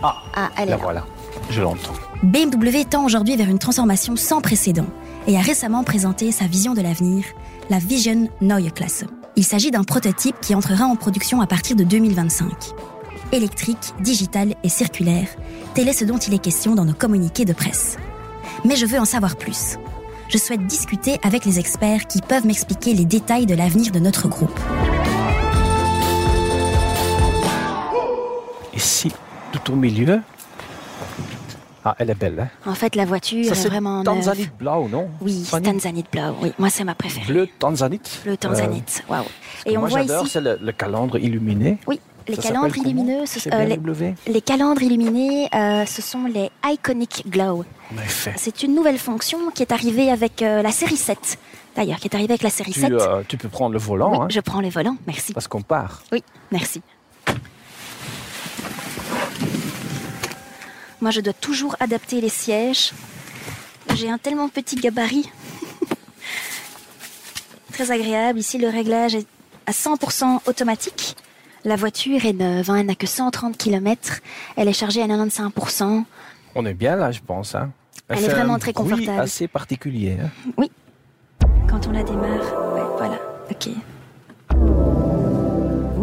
Ah, 0.07 0.17
Ah, 0.35 0.51
elle 0.59 0.65
est 0.65 0.71
la 0.73 0.77
là. 0.77 0.83
voilà, 0.83 1.05
je 1.49 1.63
l'entends. 1.63 1.95
BMW 2.23 2.85
tend 2.89 3.05
aujourd'hui 3.07 3.37
vers 3.37 3.49
une 3.49 3.59
transformation 3.59 4.17
sans 4.17 4.41
précédent 4.43 4.87
et 5.27 5.37
a 5.39 5.41
récemment 5.41 5.83
présenté 5.83 6.31
sa 6.31 6.47
vision 6.47 6.75
de 6.75 6.83
l'avenir, 6.83 7.25
la 7.71 7.79
Vision 7.79 8.29
Neue 8.43 8.71
Klasse. 8.71 9.05
Il 9.37 9.45
s'agit 9.45 9.71
d'un 9.71 9.83
prototype 9.85 10.37
qui 10.43 10.55
entrera 10.55 10.85
en 10.85 10.97
production 10.97 11.41
à 11.41 11.47
partir 11.47 11.75
de 11.75 11.85
2025. 11.85 12.49
Électrique, 13.33 13.95
digital 14.01 14.55
et 14.63 14.69
circulaire, 14.69 15.29
tel 15.75 15.89
est 15.89 15.95
ce 15.95 16.05
dont 16.05 16.19
il 16.19 16.35
est 16.35 16.39
question 16.39 16.75
dans 16.75 16.85
nos 16.85 16.93
communiqués 16.93 17.47
de 17.47 17.55
presse. 17.55 17.97
Mais 18.65 18.77
je 18.77 18.85
veux 18.87 18.99
en 19.01 19.05
savoir 19.07 19.37
plus. 19.37 19.77
Je 20.29 20.39
souhaite 20.39 20.67
discuter 20.67 21.19
avec 21.23 21.45
les 21.47 21.59
experts 21.59 22.07
qui 22.07 22.21
peuvent 22.21 22.47
m'expliquer 22.47 22.93
les 22.95 23.05
détails 23.07 23.47
de 23.47 23.55
l'avenir 23.55 23.91
de 23.91 23.99
notre 23.99 24.29
groupe. 24.29 24.59
Ici, 28.75 29.11
tout 29.65 29.73
au 29.73 29.77
milieu. 29.77 30.21
Ah, 31.87 31.95
elle 31.99 32.09
est 32.11 32.15
belle, 32.15 32.41
hein? 32.41 32.71
En 32.71 32.75
fait, 32.75 32.97
la 32.97 33.05
voiture 33.05 33.45
Ça 33.45 33.53
est 33.53 33.55
c'est 33.57 33.69
vraiment 33.69 34.03
neuve. 34.03 34.15
Tanzanite 34.15 34.57
Blau, 34.59 34.89
non? 34.89 35.11
Oui, 35.21 35.45
Tanzanite 35.51 36.07
Blau. 36.11 36.35
Oui, 36.41 36.53
moi, 36.59 36.71
c'est 36.71 36.85
ma 36.85 36.95
préférée. 36.95 37.27
Bleu 37.31 37.49
Tanzanite? 37.59 38.21
Bleu 38.25 38.37
Tanzanite. 38.39 39.05
Waouh. 39.09 39.23
Euh, 39.23 39.71
Et 39.71 39.77
on 39.77 39.81
moi 39.81 39.91
voit 39.91 40.01
ici. 40.03 40.31
c'est 40.31 40.41
le, 40.41 40.59
le 40.63 40.73
calandre 40.73 41.19
illuminé. 41.19 41.77
Oui, 41.87 42.01
les 42.27 42.37
illumineux, 42.37 43.27
ce- 43.27 43.51
euh, 43.53 43.65
les, 43.67 44.15
les 44.33 44.41
calandres 44.41 44.81
illuminés, 44.81 45.47
euh, 45.55 45.85
ce 45.85 46.01
sont 46.01 46.25
les 46.25 46.51
Iconic 46.65 47.25
Glow. 47.29 47.67
En 47.93 47.99
effet. 48.03 48.33
C'est 48.39 48.63
une 48.63 48.75
nouvelle 48.75 48.99
fonction 48.99 49.51
qui 49.55 49.61
est 49.63 49.71
arrivée 49.73 50.11
avec 50.11 50.41
euh, 50.41 50.63
la 50.63 50.71
série 50.73 50.97
7. 50.97 51.39
D'ailleurs, 51.77 51.99
qui 51.99 52.09
est 52.09 52.15
arrivée 52.15 52.33
avec 52.33 52.43
la 52.45 52.51
série 52.51 52.73
Tu, 52.73 52.81
7. 52.81 52.93
euh, 52.93 53.23
tu 53.29 53.37
peux 53.37 53.49
prendre 53.51 53.73
le 53.75 53.79
volant, 53.79 54.11
oui, 54.13 54.19
hein, 54.23 54.27
je 54.31 54.41
prends 54.41 54.61
les 54.61 54.71
volants, 54.71 54.97
merci. 55.07 55.35
parce 55.35 55.49
qu'on 55.49 55.61
part. 55.61 56.03
Oui, 56.13 56.23
merci. 56.51 56.81
Moi, 61.01 61.11
je 61.11 61.21
dois 61.21 61.33
toujours 61.33 61.77
adapter 61.81 62.21
les 62.21 62.29
sièges. 62.29 62.93
J'ai 63.95 64.11
un 64.11 64.19
tellement 64.19 64.49
petit 64.49 64.77
gabarit. 64.77 65.31
Très 67.73 67.91
agréable. 67.91 68.39
Ici, 68.39 68.59
le 68.59 68.69
réglage 68.69 69.15
est 69.15 69.27
à 69.67 69.73
100% 69.73 70.41
automatique. 70.47 71.17
La 71.65 71.77
voiture 71.77 72.25
est 72.25 72.33
neuve, 72.35 72.71
hein, 72.71 72.77
elle 72.77 72.87
n'a 72.87 72.95
que 72.95 73.07
130 73.07 73.57
km. 73.57 74.21
Elle 74.57 74.69
est 74.69 74.73
chargée 74.75 75.03
à 75.03 75.07
95%. 75.07 76.05
On 76.55 76.67
est 76.67 76.75
bien 76.75 76.95
là, 76.97 77.11
je 77.11 77.21
pense. 77.21 77.55
Hein. 77.55 77.71
Elle 78.09 78.23
est 78.23 78.29
vraiment 78.29 78.59
très 78.59 78.73
confortable. 78.75 79.19
assez 79.21 79.49
particulier. 79.49 80.19
hein. 80.59 80.65
Quand 81.69 81.87
on 81.87 81.93
la 81.93 82.03
démarre, 82.03 82.75
ouais, 82.75 82.83
voilà, 82.99 83.19
ok. 83.51 83.71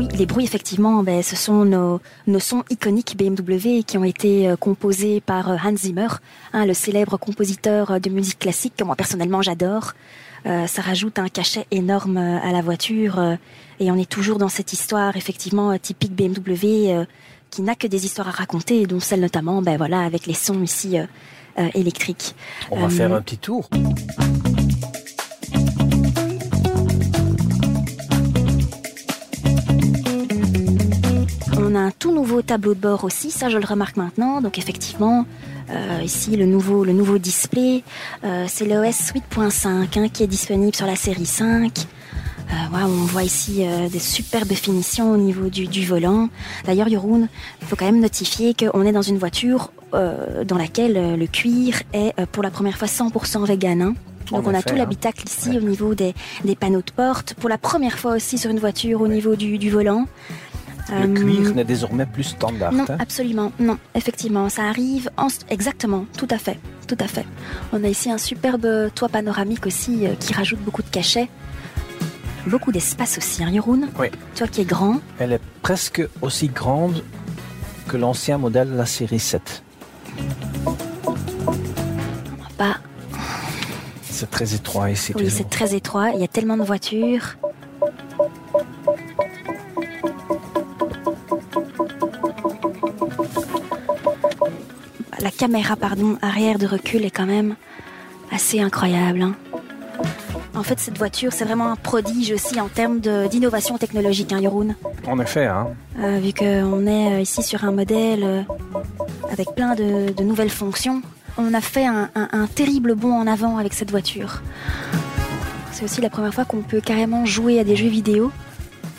Oui, 0.01 0.08
les 0.17 0.25
bruits, 0.25 0.43
effectivement, 0.43 1.03
ben, 1.03 1.22
ce 1.22 1.36
sont 1.36 1.63
nos, 1.63 2.01
nos 2.25 2.39
sons 2.39 2.63
iconiques 2.72 3.15
BMW 3.15 3.84
qui 3.86 4.00
ont 4.00 4.03
été 4.03 4.50
euh, 4.50 4.55
composés 4.55 5.22
par 5.22 5.51
euh, 5.51 5.58
Hans 5.63 5.75
Zimmer, 5.77 6.08
hein, 6.53 6.65
le 6.65 6.74
célèbre 6.74 7.17
compositeur 7.17 7.91
euh, 7.91 8.00
de 8.00 8.10
musique 8.10 8.39
classique 8.39 8.74
que 8.75 8.84
moi 8.84 8.96
personnellement 8.96 9.43
j'adore. 9.43 9.93
Euh, 10.46 10.65
ça 10.65 10.81
rajoute 10.81 11.20
un 11.20 11.29
cachet 11.29 11.67
énorme 11.70 12.17
à 12.17 12.51
la 12.51 12.62
voiture 12.62 13.20
euh, 13.20 13.36
et 13.79 13.91
on 13.91 13.96
est 13.96 14.10
toujours 14.10 14.39
dans 14.39 14.50
cette 14.50 14.74
histoire 14.74 15.15
effectivement 15.15 15.77
typique 15.77 16.15
BMW 16.15 16.89
euh, 16.89 17.05
qui 17.51 17.62
n'a 17.62 17.75
que 17.75 17.86
des 17.86 18.05
histoires 18.05 18.29
à 18.29 18.31
raconter, 18.31 18.88
dont 18.88 19.00
celle 19.00 19.20
notamment, 19.20 19.62
ben 19.62 19.77
voilà, 19.77 20.01
avec 20.01 20.25
les 20.25 20.34
sons 20.34 20.63
ici 20.63 20.96
électriques. 21.75 22.34
On 22.72 22.79
va 22.79 22.89
faire 22.89 23.13
un 23.13 23.22
petit 23.22 23.38
tour. 23.38 23.70
On 31.71 31.75
a 31.75 31.79
un 31.79 31.91
tout 31.91 32.11
nouveau 32.13 32.41
tableau 32.41 32.73
de 32.73 32.79
bord 32.81 33.05
aussi, 33.05 33.31
ça 33.31 33.47
je 33.47 33.57
le 33.57 33.65
remarque 33.65 33.95
maintenant. 33.95 34.41
Donc 34.41 34.57
effectivement, 34.57 35.25
euh, 35.69 36.01
ici 36.03 36.35
le 36.35 36.45
nouveau, 36.45 36.83
le 36.83 36.91
nouveau 36.91 37.17
display, 37.17 37.83
euh, 38.25 38.45
c'est 38.49 38.65
l'OS 38.65 39.13
8.5 39.33 39.97
hein, 39.97 40.09
qui 40.11 40.23
est 40.23 40.27
disponible 40.27 40.75
sur 40.75 40.85
la 40.85 40.97
série 40.97 41.25
5. 41.25 41.71
Euh, 42.49 42.53
on 42.73 42.87
voit 43.05 43.23
ici 43.23 43.59
euh, 43.65 43.87
des 43.87 43.99
superbes 43.99 44.51
finitions 44.51 45.13
au 45.13 45.17
niveau 45.17 45.47
du, 45.47 45.67
du 45.67 45.85
volant. 45.85 46.27
D'ailleurs, 46.65 46.89
Yoroun, 46.89 47.29
il 47.61 47.67
faut 47.67 47.77
quand 47.77 47.85
même 47.85 48.01
notifier 48.01 48.53
qu'on 48.53 48.81
est 48.85 48.91
dans 48.91 49.01
une 49.01 49.17
voiture 49.17 49.71
euh, 49.93 50.43
dans 50.43 50.57
laquelle 50.57 51.17
le 51.17 51.27
cuir 51.27 51.83
est 51.93 52.13
pour 52.33 52.43
la 52.43 52.51
première 52.51 52.77
fois 52.77 52.89
100% 52.89 53.45
vegan. 53.47 53.81
hein. 53.81 53.93
Donc 54.29 54.47
on 54.47 54.53
a 54.53 54.61
tout 54.61 54.73
hein. 54.73 54.77
l'habitacle 54.77 55.25
ici 55.27 55.49
Ouais. 55.51 55.57
au 55.57 55.61
niveau 55.61 55.93
des, 55.95 56.13
des 56.45 56.55
panneaux 56.55 56.81
de 56.85 56.91
porte. 56.91 57.33
Pour 57.35 57.49
la 57.49 57.57
première 57.57 57.97
fois 57.97 58.15
aussi 58.15 58.37
sur 58.37 58.49
une 58.51 58.59
voiture 58.59 59.01
au 59.01 59.07
niveau 59.07 59.35
du, 59.37 59.57
du 59.57 59.69
volant. 59.69 60.05
Le 60.89 60.95
Euh, 60.95 61.13
cuir 61.13 61.55
n'est 61.55 61.63
désormais 61.63 62.05
plus 62.05 62.23
standard. 62.23 62.71
non, 62.73 62.85
hein? 62.89 62.97
absolument, 63.00 63.51
non, 63.59 63.77
effectivement, 63.95 64.50
ça 64.50 64.63
arrive 64.63 65.09
en... 65.17 65.27
exactement, 65.50 66.05
tout 66.17 66.27
à 66.31 66.38
fait, 66.38 66.59
tout 66.88 66.97
à 67.00 67.07
fait. 67.07 67.25
On 67.71 67.83
a 67.83 67.88
ici 67.88 68.09
un 68.11 68.17
superbe 68.17 68.67
toit 68.95 69.09
panoramique 69.09 69.65
aussi 69.65 70.05
euh, 70.07 70.13
qui 70.19 70.33
rajoute 70.33 70.59
beaucoup 70.59 70.81
de 70.83 70.89
cachets, 70.89 71.29
beaucoup 72.47 72.71
d'espace 72.71 73.17
aussi, 73.17 73.43
hein, 73.43 73.50
Yoroun 73.51 73.89
Oui. 74.00 74.07
Toi 74.35 74.47
qui 74.47 74.61
es 74.61 74.65
grand, 74.65 75.00
Elle 75.19 75.33
est 75.33 75.41
presque 75.61 76.01
aussi 76.21 76.47
grande 76.47 77.03
que 77.88 77.97
l'ancien 77.97 78.38
modèle 78.38 78.71
de 78.71 78.75
la 78.75 78.85
série 78.85 79.19
7. 79.19 79.63
bah 82.57 82.77
C'est 84.03 84.29
très 84.29 84.53
étroit 84.53 84.89
ici. 84.91 85.13
oui, 85.15 85.29
c'est 85.29 85.50
très 85.50 85.75
étroit, 85.75 86.09
il 86.15 86.21
y 86.21 86.23
a 86.23 86.27
tellement 86.27 86.57
de 86.57 86.63
voitures. 86.63 87.35
La 95.21 95.31
caméra, 95.31 95.75
pardon, 95.75 96.17
arrière 96.21 96.57
de 96.57 96.65
recul 96.67 97.05
est 97.05 97.11
quand 97.11 97.25
même 97.25 97.55
assez 98.31 98.59
incroyable. 98.59 99.21
hein. 99.21 99.35
En 100.55 100.63
fait, 100.63 100.79
cette 100.79 100.97
voiture, 100.97 101.31
c'est 101.31 101.45
vraiment 101.45 101.71
un 101.71 101.75
prodige 101.75 102.31
aussi 102.31 102.59
en 102.59 102.67
termes 102.67 102.99
d'innovation 102.99 103.77
technologique, 103.77 104.33
hein, 104.33 104.39
Yoroun. 104.39 104.75
En 105.07 105.19
effet, 105.19 105.45
hein. 105.45 105.67
Euh, 105.99 106.19
vu 106.19 106.33
qu'on 106.33 106.87
est 106.87 107.13
euh, 107.13 107.21
ici 107.21 107.41
sur 107.43 107.63
un 107.63 107.71
modèle 107.71 108.23
euh, 108.23 108.41
avec 109.31 109.53
plein 109.55 109.75
de, 109.75 110.11
de 110.11 110.23
nouvelles 110.23 110.49
fonctions, 110.49 111.01
on 111.37 111.53
a 111.53 111.61
fait 111.61 111.85
un, 111.85 112.09
un- 112.15 112.29
un 112.33 112.47
terrible 112.47 112.95
bond 112.95 113.13
en 113.13 113.27
avant 113.27 113.57
avec 113.57 113.73
cette 113.73 113.91
voiture. 113.91 114.41
C'est 115.71 115.85
aussi 115.85 116.01
la 116.01 116.09
première 116.09 116.33
fois 116.33 116.45
qu'on 116.45 116.61
peut 116.61 116.81
carrément 116.81 117.25
jouer 117.25 117.59
à 117.59 117.63
des 117.63 117.75
jeux 117.75 117.87
vidéo 117.87 118.31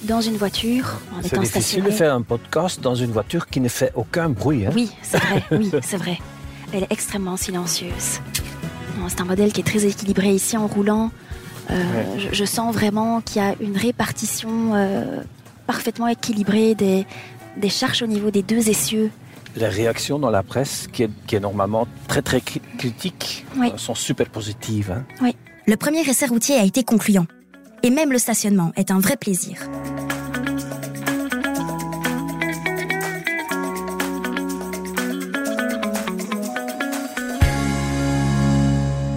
dans 0.05 0.21
une 0.21 0.37
voiture 0.37 1.01
en 1.17 1.21
c'est 1.23 1.29
étant 1.33 1.41
difficile 1.43 1.63
stationné. 1.63 1.91
de 1.91 1.95
faire 1.95 2.15
un 2.15 2.23
podcast 2.23 2.81
dans 2.81 2.95
une 2.95 3.11
voiture 3.13 3.47
qui 3.49 3.61
ne 3.61 3.69
fait 3.69 3.93
aucun 3.95 4.29
bruit. 4.29 4.67
hein. 4.67 4.71
Oui, 4.75 4.91
c'est 5.03 5.19
vrai, 5.19 5.45
oui, 5.53 5.71
c'est 5.83 5.97
vrai. 5.97 6.19
Elle 6.73 6.85
est 6.85 6.91
extrêmement 6.93 7.37
silencieuse. 7.37 8.21
C'est 9.09 9.21
un 9.21 9.25
modèle 9.25 9.53
qui 9.53 9.61
est 9.61 9.65
très 9.65 9.85
équilibré 9.85 10.33
ici 10.35 10.57
en 10.57 10.67
roulant. 10.67 11.11
euh, 11.71 11.75
Ouais. 11.75 12.07
je, 12.19 12.35
je 12.35 12.45
sens 12.45 12.75
vraiment 12.75 13.21
qu'il 13.21 13.43
y 13.43 13.45
a 13.45 13.55
une 13.61 13.77
répartition 13.77 14.75
euh, 14.75 15.21
parfaitement 15.67 16.09
équilibrée 16.09 16.75
des, 16.75 17.07
des 17.57 17.69
charges 17.69 18.03
au 18.03 18.07
niveau 18.07 18.31
des 18.31 18.43
deux 18.43 18.69
essieux. 18.69 19.11
Les 19.57 19.69
réactions 19.69 20.19
dans 20.19 20.31
la 20.31 20.43
presse, 20.43 20.89
qui 20.93 21.03
est, 21.05 21.11
qui 21.27 21.37
est 21.37 21.41
normalement 21.41 21.87
très 22.09 22.23
très 22.23 22.39
cri- 22.39 22.61
critique, 22.79 23.45
Oui. 23.57 23.71
euh, 23.73 23.77
sont 23.79 23.95
super 23.95 24.29
positives. 24.31 24.93
hein. 25.21 25.31
Le 25.67 25.77
premier 25.77 26.01
essai 26.01 26.27
routier 26.27 26.57
a 26.57 26.65
été 26.65 26.83
concluant. 26.85 27.27
Et 27.85 27.91
même 27.91 28.13
le 28.13 28.19
stationnement 28.19 28.73
est 28.77 28.91
un 28.91 29.01
vrai 29.01 29.17
plaisir. 29.17 29.59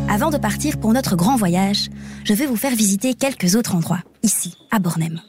Avant 0.10 0.30
de 0.30 0.38
partir 0.38 0.80
pour 0.80 0.94
notre 0.94 1.16
grand 1.16 1.36
voyage, 1.36 1.90
je 2.24 2.34
vais 2.34 2.46
vous 2.46 2.56
faire 2.56 2.74
visiter 2.74 3.14
quelques 3.14 3.56
autres 3.56 3.76
endroits, 3.76 4.02
ici, 4.24 4.58
à 4.72 4.80
Bornem. 4.80 5.20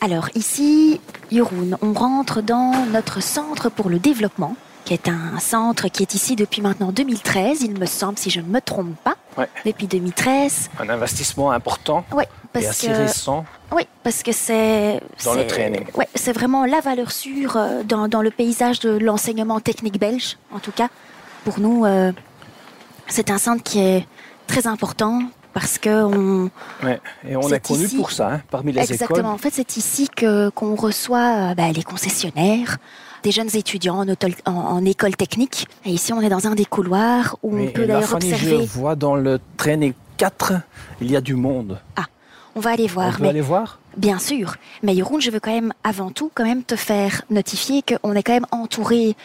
Alors 0.00 0.28
ici, 0.34 1.00
Yoroun, 1.30 1.78
on 1.82 1.92
rentre 1.92 2.42
dans 2.42 2.86
notre 2.92 3.22
centre 3.22 3.70
pour 3.70 3.88
le 3.88 3.98
développement, 3.98 4.56
qui 4.88 4.94
est 4.94 5.08
un 5.10 5.38
centre 5.38 5.88
qui 5.88 6.02
est 6.02 6.14
ici 6.14 6.34
depuis 6.34 6.62
maintenant 6.62 6.92
2013, 6.92 7.60
il 7.60 7.78
me 7.78 7.84
semble, 7.84 8.16
si 8.16 8.30
je 8.30 8.40
ne 8.40 8.46
me 8.46 8.58
trompe 8.58 8.96
pas. 9.04 9.16
Ouais. 9.36 9.46
Depuis 9.66 9.86
2013. 9.86 10.70
Un 10.80 10.88
investissement 10.88 11.50
important 11.50 12.06
Oui, 12.10 12.24
et 12.24 12.28
parce 12.54 12.66
assez 12.68 12.86
que 12.86 12.92
récent. 12.92 13.44
Oui, 13.70 13.82
parce 14.02 14.22
que 14.22 14.32
c'est 14.32 14.98
Dans 15.26 15.34
le 15.34 15.46
training. 15.46 15.84
Ouais, 15.94 16.08
c'est 16.14 16.32
vraiment 16.32 16.64
la 16.64 16.80
valeur 16.80 17.12
sûre 17.12 17.58
euh, 17.58 17.82
dans, 17.82 18.08
dans 18.08 18.22
le 18.22 18.30
paysage 18.30 18.80
de 18.80 18.88
l'enseignement 18.88 19.60
technique 19.60 20.00
belge, 20.00 20.38
en 20.54 20.58
tout 20.58 20.72
cas. 20.72 20.88
Pour 21.44 21.60
nous, 21.60 21.84
euh, 21.84 22.10
c'est 23.08 23.30
un 23.30 23.36
centre 23.36 23.62
qui 23.62 23.80
est 23.80 24.06
très 24.46 24.66
important 24.66 25.20
parce 25.54 25.78
que 25.78 26.04
on 26.04 26.50
Ouais. 26.84 27.00
Et 27.28 27.36
on 27.36 27.42
C'est 27.42 27.56
est 27.56 27.66
connu 27.66 27.84
ici. 27.84 27.96
pour 27.96 28.10
ça, 28.12 28.34
hein, 28.34 28.40
parmi 28.50 28.72
les 28.72 28.80
exactement. 28.80 29.18
écoles. 29.20 29.26
En 29.32 29.38
fait, 29.38 29.50
c'est 29.52 29.76
ici 29.76 30.08
que 30.14 30.48
qu'on 30.50 30.74
reçoit 30.74 31.50
euh, 31.50 31.54
bah, 31.54 31.70
les 31.72 31.82
concessionnaires, 31.82 32.78
des 33.22 33.30
jeunes 33.32 33.54
étudiants 33.54 33.98
en, 33.98 34.08
auto- 34.08 34.28
en- 34.46 34.52
en 34.52 34.84
école 34.84 35.16
technique. 35.16 35.66
Et 35.84 35.90
ici, 35.90 36.12
on 36.12 36.20
est 36.20 36.28
dans 36.28 36.46
un 36.46 36.54
des 36.54 36.64
couloirs 36.64 37.36
où 37.42 37.56
on 37.58 37.66
peut 37.68 37.86
d'ailleurs 37.86 38.14
observer. 38.14 38.60
je 38.66 38.78
vois 38.78 38.94
dans 38.94 39.16
le 39.16 39.40
training 39.56 39.92
4, 40.18 40.52
il 41.00 41.10
y 41.10 41.16
a 41.16 41.20
du 41.20 41.34
monde. 41.34 41.78
On 42.54 42.60
va 42.60 42.70
aller 42.70 42.84
on 42.90 42.92
voir. 42.94 43.16
peut 43.16 43.22
mais 43.22 43.28
aller 43.28 43.40
voir? 43.40 43.78
Bien 43.96 44.18
sûr, 44.18 44.54
mais 44.82 44.94
Yoroun, 44.94 45.20
je 45.20 45.30
veux 45.30 45.40
quand 45.40 45.52
même 45.52 45.72
avant 45.84 46.10
tout 46.10 46.30
quand 46.34 46.44
même 46.44 46.62
te 46.62 46.76
faire 46.76 47.22
notifier 47.30 47.82
qu'on 47.82 48.12
est 48.14 48.22
quand 48.22 48.32
même 48.32 48.46
entouré, 48.52 49.16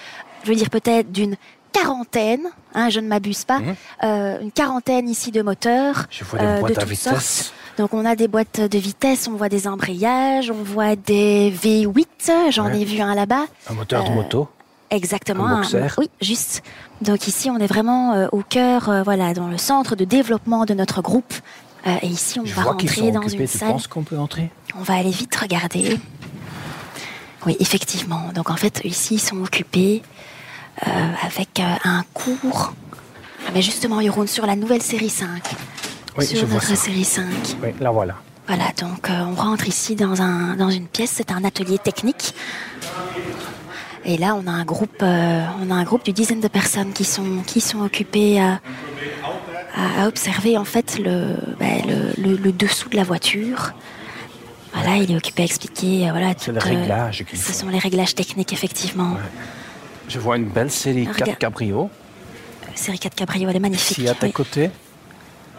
je 0.43 0.49
veux 0.49 0.55
dire 0.55 0.69
peut-être 0.69 1.11
d'une 1.11 1.35
quarantaine, 1.73 2.47
hein, 2.73 2.89
je 2.89 2.99
ne 3.01 3.07
m'abuse 3.07 3.43
pas, 3.43 3.59
Mhm. 3.59 3.75
euh, 4.03 4.39
une 4.41 4.51
quarantaine 4.51 5.09
ici 5.09 5.31
de 5.31 5.41
moteurs. 5.41 6.05
Je 6.09 6.23
vois 6.23 6.39
des 6.39 6.45
euh, 6.45 6.55
de 6.55 6.59
boîtes 6.61 6.77
à 6.77 6.81
toutes 6.81 6.89
vitesse. 6.89 7.51
Donc 7.77 7.93
on 7.93 8.05
a 8.05 8.15
des 8.15 8.27
boîtes 8.27 8.61
de 8.61 8.77
vitesse, 8.77 9.27
on 9.27 9.35
voit 9.35 9.49
des 9.49 9.67
embrayages, 9.67 10.49
on 10.51 10.63
voit 10.63 10.95
des 10.95 11.51
V8, 11.51 12.51
j'en 12.51 12.67
Ouais. 12.67 12.81
ai 12.81 12.85
vu 12.85 13.01
un 13.01 13.15
là-bas. 13.15 13.45
Un 13.69 13.73
moteur 13.73 14.03
de 14.05 14.09
Euh, 14.11 14.13
moto. 14.13 14.47
Exactement. 14.91 15.45
Un 15.47 15.57
boxer. 15.61 15.87
oui, 15.97 16.09
juste. 16.21 16.61
Donc 17.01 17.27
ici, 17.27 17.49
on 17.49 17.57
est 17.57 17.65
vraiment 17.67 18.27
au 18.31 18.43
cœur, 18.47 19.03
voilà, 19.03 19.33
dans 19.33 19.47
le 19.47 19.57
centre 19.57 19.95
de 19.95 20.05
développement 20.05 20.65
de 20.65 20.75
notre 20.75 21.01
groupe. 21.01 21.33
Et 22.03 22.05
ici, 22.07 22.39
on 22.39 22.45
Je 22.45 22.53
va 22.53 22.61
rentrer 22.63 23.11
dans 23.11 23.19
occupés. 23.21 23.41
une 23.43 23.47
Tu 23.49 23.57
salle. 23.57 23.69
penses 23.71 23.87
qu'on 23.87 24.03
peut 24.03 24.17
entrer? 24.19 24.51
On 24.79 24.83
va 24.83 24.93
aller 24.93 25.09
vite 25.09 25.35
regarder. 25.35 25.99
Oui, 27.45 27.57
effectivement. 27.59 28.29
Donc 28.33 28.49
en 28.49 28.55
fait, 28.55 28.81
ici, 28.85 29.15
ils 29.15 29.19
sont 29.19 29.41
occupés 29.41 30.01
euh, 30.87 30.89
avec 31.25 31.59
euh, 31.59 31.63
un 31.85 32.03
cours. 32.13 32.73
Ah, 33.45 33.51
Mais 33.53 33.61
justement, 33.61 34.01
Yoroun, 34.01 34.27
sur 34.27 34.45
la 34.45 34.55
nouvelle 34.55 34.81
série 34.81 35.09
5. 35.09 35.27
Oui, 36.17 36.25
je 36.29 36.35
sur 36.37 36.45
vois 36.47 36.55
notre 36.55 36.67
ça. 36.67 36.75
série 36.75 37.03
5. 37.03 37.23
Oui, 37.61 37.69
là 37.79 37.91
voilà. 37.91 38.15
Voilà, 38.47 38.65
donc 38.81 39.09
euh, 39.09 39.23
on 39.25 39.35
rentre 39.35 39.67
ici 39.67 39.95
dans, 39.95 40.21
un, 40.21 40.55
dans 40.55 40.69
une 40.69 40.87
pièce, 40.87 41.11
c'est 41.15 41.31
un 41.31 41.43
atelier 41.45 41.77
technique. 41.77 42.33
Et 44.05 44.17
là, 44.17 44.35
on 44.35 44.47
a 44.47 44.51
un 44.51 44.65
groupe, 44.65 45.01
on 45.01 45.71
a 45.71 45.73
un 45.73 45.83
groupe 45.83 46.03
d'une 46.03 46.13
dizaine 46.13 46.41
de 46.41 46.49
personnes 46.49 46.91
qui 46.91 47.05
sont, 47.05 47.41
qui 47.47 47.61
sont 47.61 47.79
occupées 47.81 48.41
à, 48.41 48.59
à- 50.01 50.07
observer 50.07 50.57
en 50.57 50.65
fait 50.65 50.99
le, 50.99 51.37
ben, 51.57 51.81
le, 51.87 52.21
le- 52.21 52.35
le 52.37 52.51
dessous 52.51 52.89
de 52.89 52.97
la 52.97 53.03
voiture. 53.05 53.71
Voilà, 54.73 54.97
il 54.97 55.09
est 55.11 55.15
occupé 55.15 55.43
à 55.43 55.45
expliquer, 55.45 56.09
voilà, 56.11 56.33
qu'il 56.33 56.53
Ce 57.39 57.53
sont 57.53 57.69
les 57.69 57.77
réglages 57.79 58.13
techniques, 58.15 58.51
effectivement. 58.51 59.15
Je 60.07 60.19
vois 60.19 60.37
une 60.37 60.45
belle 60.45 60.71
série 60.71 61.07
Ah, 61.09 61.13
4 61.13 61.21
regarde. 61.21 61.39
cabrio. 61.39 61.89
Euh, 62.63 62.67
Série 62.75 62.99
4 62.99 63.15
Cabrio, 63.15 63.49
elle 63.49 63.55
est 63.55 63.59
magnifique. 63.59 63.97
Ici 63.97 64.07
à 64.09 64.13
tes 64.13 64.27
oui. 64.27 64.31
côtés. 64.33 64.69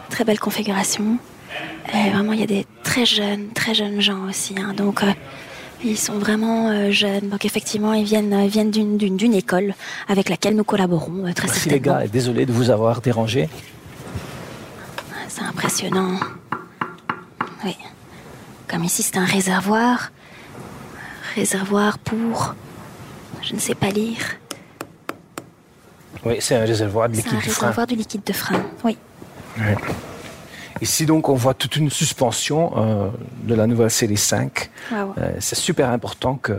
Très 0.09 0.23
belle 0.23 0.39
configuration. 0.39 1.17
Et 1.93 2.09
vraiment, 2.09 2.33
il 2.33 2.39
y 2.39 2.43
a 2.43 2.47
des 2.47 2.65
très 2.83 3.05
jeunes, 3.05 3.49
très 3.53 3.73
jeunes 3.73 4.01
gens 4.01 4.23
aussi. 4.29 4.55
hein. 4.57 4.73
Donc, 4.75 5.03
euh, 5.03 5.11
ils 5.83 5.97
sont 5.97 6.17
vraiment 6.17 6.69
euh, 6.69 6.91
jeunes. 6.91 7.29
Donc, 7.29 7.45
effectivement, 7.45 7.93
ils 7.93 8.03
viennent, 8.05 8.33
euh, 8.33 8.47
viennent 8.47 8.71
d'une, 8.71 9.33
école 9.33 9.73
avec 10.07 10.29
laquelle 10.29 10.55
nous 10.55 10.63
collaborons 10.63 11.25
euh, 11.25 11.33
très 11.33 11.47
Merci 11.47 11.69
les 11.69 11.79
gars 11.79 12.03
et 12.05 12.07
désolé 12.07 12.45
de 12.45 12.51
vous 12.51 12.69
avoir 12.69 13.01
dérangé. 13.01 13.49
C'est 15.27 15.43
impressionnant. 15.43 16.19
Oui. 17.63 17.75
Comme 18.67 18.83
ici, 18.83 19.03
c'est 19.03 19.17
un 19.17 19.25
réservoir. 19.25 20.11
Réservoir 21.35 21.97
pour. 21.99 22.55
Je 23.45 23.53
ne 23.53 23.59
sais 23.59 23.75
pas 23.75 23.89
lire. 23.89 24.17
Oui, 26.25 26.37
c'est 26.39 26.55
un 26.55 26.65
réservoir 26.65 27.07
de 27.09 27.13
un 27.13 27.17
liquide 27.17 27.33
de 27.35 27.39
frein. 27.41 27.67
réservoir 27.67 27.87
du 27.87 27.95
liquide 27.95 28.23
de 28.25 28.33
frein. 28.33 28.61
Oui. 28.83 28.97
Ici 30.81 31.05
donc 31.05 31.29
on 31.29 31.35
voit 31.35 31.53
toute 31.53 31.75
une 31.77 31.89
suspension 31.89 32.73
euh, 32.75 33.09
de 33.43 33.55
la 33.55 33.67
nouvelle 33.67 33.91
série 33.91 34.17
5. 34.17 34.69
Waouh. 34.91 35.13
Euh, 35.17 35.31
c'est 35.39 35.55
super 35.55 35.89
important 35.89 36.35
que 36.35 36.53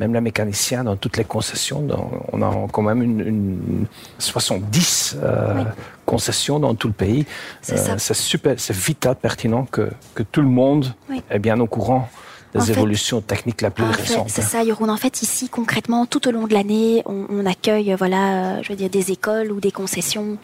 même 0.00 0.12
les 0.14 0.20
mécaniciens 0.20 0.82
dans 0.82 0.96
toutes 0.96 1.16
les 1.18 1.24
concessions, 1.24 1.80
dans- 1.82 2.10
on 2.32 2.42
a 2.42 2.66
quand 2.72 2.82
même 2.82 3.02
une, 3.02 3.20
une 3.20 3.86
70 4.18 5.16
euh, 5.22 5.54
Oui. 5.58 5.62
concessions 6.06 6.58
dans 6.58 6.74
tout 6.74 6.88
le 6.88 6.94
pays. 6.94 7.24
C'est 7.60 7.76
ça. 7.76 7.98
c'est 7.98 8.14
super, 8.14 8.54
c'est 8.58 8.74
vital, 8.74 9.14
pertinent 9.14 9.64
que, 9.66 9.90
que 10.14 10.22
tout 10.24 10.40
le 10.40 10.48
monde 10.48 10.92
Oui. 11.10 11.22
est 11.30 11.38
bien 11.38 11.60
au 11.60 11.66
courant 11.68 12.08
des 12.54 12.70
évolutions 12.70 13.20
techniques 13.20 13.62
la 13.62 13.70
plus 13.70 13.84
récentes. 13.84 14.28
C'est 14.28 14.42
ça, 14.42 14.64
Jeroen. 14.64 14.90
En 14.90 14.96
fait, 14.96 15.22
ici, 15.22 15.48
concrètement, 15.48 16.06
tout 16.06 16.28
au 16.28 16.30
long 16.30 16.46
de 16.46 16.52
l'année, 16.52 17.02
on, 17.06 17.46
accueille, 17.46 17.94
voilà, 17.98 18.62
je 18.62 18.68
veux 18.68 18.76
dire, 18.76 18.90
des 18.90 19.10
écoles 19.10 19.52
ou 19.52 19.60
des 19.60 19.72
concessions 19.72 20.38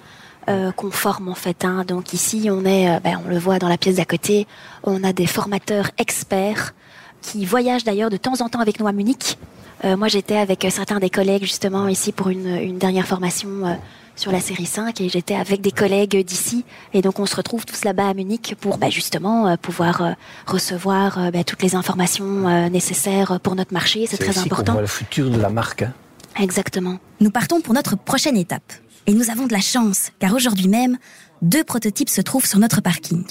euh, 0.48 0.72
qu'on 0.72 0.90
forme 0.90 1.28
en 1.28 1.34
fait. 1.34 1.64
Hein. 1.64 1.84
Donc 1.86 2.14
ici, 2.14 2.48
on 2.50 2.64
est, 2.64 2.88
euh, 2.88 3.00
ben, 3.00 3.20
on 3.24 3.28
le 3.28 3.38
voit 3.38 3.58
dans 3.58 3.68
la 3.68 3.76
pièce 3.76 3.96
d'à 3.96 4.06
côté, 4.06 4.46
on 4.82 5.04
a 5.04 5.12
des 5.12 5.26
formateurs 5.26 5.90
experts 5.98 6.72
qui 7.20 7.44
voyagent 7.44 7.84
d'ailleurs 7.84 8.08
de 8.08 8.16
temps 8.16 8.40
en 8.40 8.48
temps 8.48 8.60
avec 8.60 8.80
nous 8.80 8.86
à 8.86 8.92
Munich. 8.92 9.36
Euh, 9.84 9.96
moi, 9.96 10.08
j'étais 10.08 10.36
avec 10.36 10.66
certains 10.70 11.00
des 11.00 11.10
collègues 11.10 11.42
justement 11.42 11.86
ici 11.86 12.12
pour 12.12 12.30
une, 12.30 12.56
une 12.56 12.78
dernière 12.78 13.06
formation 13.06 13.78
sur 14.18 14.32
la 14.32 14.40
série 14.40 14.66
5 14.66 15.00
et 15.00 15.08
j'étais 15.08 15.34
avec 15.34 15.60
des 15.60 15.70
collègues 15.70 16.24
d'ici 16.24 16.64
et 16.92 17.02
donc 17.02 17.20
on 17.20 17.26
se 17.26 17.36
retrouve 17.36 17.64
tous 17.64 17.84
là-bas 17.84 18.08
à 18.08 18.14
Munich 18.14 18.56
pour 18.60 18.76
bah, 18.76 18.90
justement 18.90 19.56
pouvoir 19.56 20.16
recevoir 20.46 21.30
bah, 21.32 21.44
toutes 21.44 21.62
les 21.62 21.74
informations 21.74 22.68
nécessaires 22.68 23.38
pour 23.40 23.54
notre 23.54 23.72
marché. 23.72 24.06
C'est 24.08 24.18
très 24.18 24.38
important. 24.38 24.74
C'est 24.74 24.80
le 24.80 24.86
futur 24.86 25.30
de 25.30 25.40
la 25.40 25.48
marque. 25.48 25.82
Hein. 25.82 25.92
Exactement. 26.40 26.98
Nous 27.20 27.30
partons 27.30 27.60
pour 27.60 27.74
notre 27.74 27.96
prochaine 27.96 28.36
étape. 28.36 28.72
Et 29.06 29.14
nous 29.14 29.30
avons 29.30 29.46
de 29.46 29.52
la 29.52 29.60
chance, 29.60 30.10
car 30.18 30.34
aujourd'hui 30.34 30.68
même, 30.68 30.98
deux 31.40 31.64
prototypes 31.64 32.10
se 32.10 32.20
trouvent 32.20 32.44
sur 32.44 32.58
notre 32.58 32.82
parking. 32.82 33.24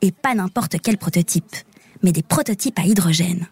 Et 0.00 0.12
pas 0.12 0.34
n'importe 0.34 0.76
quel 0.80 0.96
prototype, 0.96 1.56
mais 2.02 2.12
des 2.12 2.22
prototypes 2.22 2.78
à 2.78 2.82
hydrogène. 2.82 3.48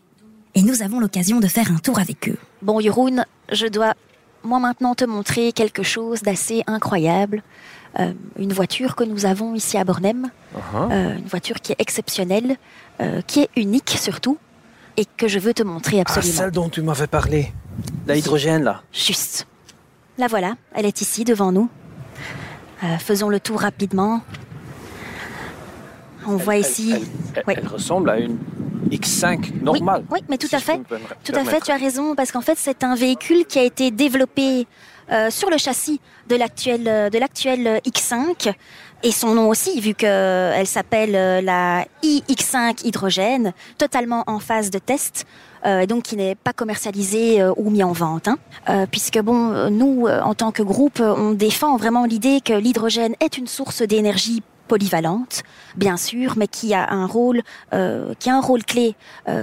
Et 0.55 0.63
nous 0.63 0.83
avons 0.83 1.01
l'occasion 1.01 1.41
de 1.41 1.49
faire 1.49 1.71
un 1.73 1.79
tour 1.79 1.99
avec 1.99 2.29
eux. 2.29 2.39
Bon, 2.63 2.81
Jeroen, 2.81 3.27
je 3.51 3.67
dois 3.67 3.95
moi 4.47 4.59
maintenant 4.59 4.95
te 4.95 5.05
montrer 5.05 5.53
quelque 5.53 5.83
chose 5.83 6.23
d'assez 6.23 6.63
incroyable. 6.67 7.43
Euh, 7.99 8.13
une 8.39 8.53
voiture 8.53 8.95
que 8.95 9.05
nous 9.05 9.25
avons 9.25 9.55
ici 9.55 9.79
à 9.79 9.85
Bornem, 9.85 10.31
uh-huh. 10.55 10.93
euh, 10.93 11.17
une 11.17 11.27
voiture 11.27 11.61
qui 11.61 11.73
est 11.73 11.81
exceptionnelle, 11.81 12.57
euh, 13.01 13.23
qui 13.27 13.41
est 13.41 13.49
unique 13.57 13.97
surtout, 13.99 14.39
et 14.99 15.07
que 15.17 15.29
je 15.29 15.39
veux 15.39 15.55
te 15.55 15.63
montrer 15.63 15.99
ah, 15.99 16.03
absolument. 16.03 16.33
Ah, 16.35 16.43
celle 16.43 16.51
dont 16.51 16.69
tu 16.69 16.83
m'avais 16.83 17.07
parlé, 17.07 17.53
l'hydrogène 18.07 18.65
là. 18.65 18.83
Juste. 18.93 19.47
La 20.19 20.27
voilà, 20.27 20.57
elle 20.75 20.87
est 20.87 21.01
ici 21.01 21.25
devant 21.25 21.53
nous. 21.53 21.69
Faisons 22.99 23.31
le 23.31 23.41
tour 23.41 23.61
rapidement. 23.61 24.21
On 26.27 26.37
voit 26.37 26.57
ici. 26.57 26.95
Elle, 27.35 27.67
ressemble 27.67 28.11
à 28.11 28.19
une 28.19 28.37
X5 28.91 29.63
normale. 29.63 30.05
Oui, 30.11 30.21
mais 30.29 30.39
tout 30.39 30.49
à 30.53 30.59
fait. 30.59 30.81
Tout 31.25 31.33
à 31.35 31.45
fait, 31.45 31.61
tu 31.61 31.71
as 31.71 31.77
raison, 31.77 32.15
parce 32.15 32.33
qu'en 32.33 32.41
fait, 32.41 32.57
c'est 32.57 32.85
un 32.85 32.95
véhicule 32.95 33.45
qui 33.47 33.59
a 33.59 33.63
été 33.65 33.91
développé 33.91 34.67
euh, 35.13 35.31
sur 35.31 35.51
le 35.51 35.59
châssis 35.59 36.01
de 36.29 36.37
l'actuel 36.37 36.89
euh, 36.89 37.11
de 37.11 37.19
l'actuel 37.19 37.81
X5 37.87 38.53
et 39.03 39.13
son 39.13 39.35
nom 39.35 39.49
aussi, 39.49 39.81
vu 39.81 39.95
qu'elle 39.95 40.67
s'appelle 40.67 41.45
la 41.45 41.85
iX5 42.03 42.85
hydrogène, 42.85 43.53
totalement 43.79 44.25
en 44.27 44.41
phase 44.41 44.71
de 44.71 44.79
test. 44.79 45.27
Euh, 45.67 45.85
donc 45.85 46.05
qui 46.05 46.17
n'est 46.17 46.37
pas 46.37 46.53
commercialisé 46.53 47.41
euh, 47.41 47.53
ou 47.57 47.71
mis 47.71 47.83
en 47.83 47.93
vente. 47.93 48.29
Hein. 48.29 48.39
Euh, 48.69 48.87
puisque 48.89 49.19
bon, 49.21 49.69
nous, 49.71 50.07
en 50.07 50.35
tant 50.35 50.53
que 50.53 50.63
groupe, 50.63 51.01
on 51.01 51.33
défend 51.33 51.77
vraiment 51.77 52.05
l'idée 52.05 52.41
que 52.45 52.53
l'hydrogène 52.53 53.15
est 53.21 53.37
une 53.37 53.49
source 53.49 53.83
d'énergie 53.83 54.43
polyvalente, 54.67 55.43
bien 55.77 55.97
sûr, 55.97 56.35
mais 56.37 56.49
qui 56.49 56.75
a 56.75 56.93
un 56.93 57.07
rôle, 57.07 57.43
qui 57.71 58.31
a 58.31 58.37
un 58.37 58.41
rôle 58.41 58.65
clé, 58.65 58.95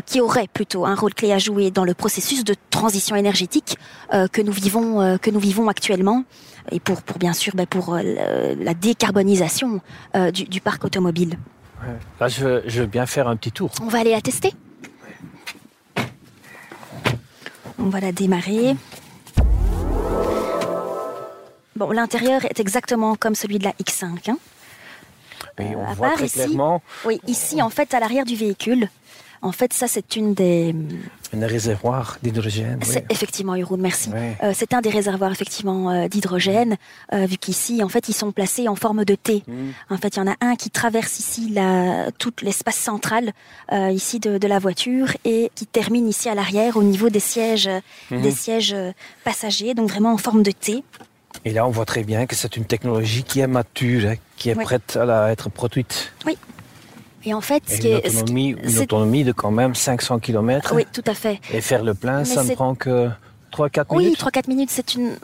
qui 0.05 0.21
aurait 0.21 0.47
plutôt 0.47 0.85
un 0.85 0.95
rôle 0.95 1.13
clé 1.13 1.31
à 1.31 1.39
jouer 1.39 1.71
dans 1.71 1.85
le 1.85 1.93
processus 1.93 2.43
de 2.43 2.55
transition 2.69 3.15
énergétique 3.15 3.77
que 4.31 4.41
nous 4.41 4.51
vivons, 4.51 5.17
que 5.17 5.29
nous 5.29 5.39
vivons 5.39 5.67
actuellement, 5.67 6.23
et 6.71 6.79
pour, 6.79 7.01
pour 7.01 7.17
bien 7.17 7.33
sûr, 7.33 7.53
ben, 7.55 7.65
pour 7.65 7.95
la 7.95 8.73
décarbonisation 8.73 9.81
du, 10.33 10.45
du, 10.45 10.61
parc 10.61 10.83
automobile. 10.83 11.37
Là, 12.19 12.27
je 12.27 12.43
veux, 12.43 12.63
je 12.67 12.81
veux 12.81 12.87
bien 12.87 13.05
faire 13.05 13.27
un 13.27 13.35
petit 13.35 13.51
tour. 13.51 13.71
On 13.81 13.87
va 13.87 13.99
aller 13.99 14.13
attester. 14.13 14.53
On 17.79 17.89
va 17.89 17.99
la 17.99 18.11
démarrer. 18.11 18.75
Bon, 21.75 21.91
l'intérieur 21.91 22.45
est 22.45 22.59
exactement 22.59 23.15
comme 23.15 23.35
celui 23.35 23.57
de 23.59 23.65
la 23.65 23.71
X5. 23.71 24.29
Hein. 24.29 24.37
Et 25.59 25.75
on 25.75 25.83
euh, 25.83 25.93
voit 25.93 26.11
très 26.11 26.29
clairement. 26.29 26.81
Oui, 27.05 27.19
ici, 27.27 27.61
en 27.61 27.69
fait, 27.69 27.93
à 27.93 27.99
l'arrière 27.99 28.25
du 28.25 28.35
véhicule, 28.35 28.89
en 29.43 29.51
fait, 29.51 29.73
ça, 29.73 29.89
c'est 29.89 30.15
une 30.15 30.33
des... 30.33 30.73
Un 31.33 31.45
réservoir 31.45 32.17
d'hydrogène. 32.23 32.79
Oui. 32.87 32.95
Effectivement, 33.09 33.57
Jeroen, 33.57 33.81
merci. 33.81 34.09
Euh, 34.41 34.53
c'est 34.55 34.73
un 34.73 34.79
des 34.79 34.89
réservoirs, 34.89 35.33
effectivement, 35.33 35.91
euh, 35.91 36.07
d'hydrogène, 36.07 36.77
euh, 37.11 37.25
vu 37.25 37.37
qu'ici, 37.37 37.83
en 37.83 37.89
fait, 37.89 38.07
ils 38.07 38.13
sont 38.13 38.31
placés 38.31 38.69
en 38.69 38.75
forme 38.75 39.03
de 39.03 39.15
T. 39.15 39.43
Mm. 39.45 39.53
En 39.89 39.97
fait, 39.97 40.15
il 40.15 40.19
y 40.19 40.21
en 40.21 40.31
a 40.31 40.35
un 40.39 40.55
qui 40.55 40.69
traverse 40.69 41.19
ici 41.19 41.49
la, 41.49 42.09
tout 42.17 42.31
l'espace 42.41 42.77
central, 42.77 43.33
ici, 43.71 44.19
de, 44.19 44.37
de, 44.37 44.47
la 44.47 44.59
voiture, 44.59 45.07
et 45.25 45.51
qui 45.55 45.67
termine 45.67 46.07
ici 46.07 46.29
à 46.29 46.35
l'arrière, 46.35 46.77
au 46.77 46.83
niveau 46.83 47.09
des 47.09 47.19
sièges, 47.19 47.69
mm-hmm. 48.11 48.21
des 48.21 48.31
sièges 48.31 48.75
passagers, 49.25 49.73
donc 49.73 49.89
vraiment 49.89 50.13
en 50.13 50.17
forme 50.17 50.43
de 50.43 50.51
T. 50.51 50.85
Et 51.45 51.51
là, 51.51 51.67
on 51.67 51.71
voit 51.71 51.85
très 51.85 52.03
bien 52.03 52.25
que 52.25 52.35
c'est 52.35 52.55
une 52.55 52.65
technologie 52.65 53.23
qui 53.23 53.41
est 53.41 53.47
mature, 53.47 54.09
hein, 54.09 54.15
qui 54.37 54.49
est 54.49 54.55
prête 54.55 54.97
à 54.97 55.31
être 55.31 55.49
produite. 55.49 56.13
Oui, 56.25 56.37
et 57.25 57.33
en 57.33 57.41
fait, 57.41 57.63
ce 57.67 57.77
qui 57.77 57.89
une, 57.89 57.95
autonomie, 57.97 58.49
une 58.63 58.79
autonomie 58.79 59.23
de 59.23 59.31
quand 59.31 59.51
même 59.51 59.75
500 59.75 60.19
km. 60.19 60.73
Oui, 60.75 60.85
tout 60.91 61.03
à 61.05 61.13
fait. 61.13 61.39
Et 61.53 61.61
faire 61.61 61.83
le 61.83 61.93
plein, 61.93 62.25
ça 62.25 62.43
ne 62.43 62.53
prend 62.53 62.75
que 62.75 63.09
3-4 63.53 63.97
minutes 63.97 64.23
Oui, 64.23 64.31
3-4 64.31 64.49
minutes, 64.49 64.69
c'est 64.71 64.95
une... 64.95 65.15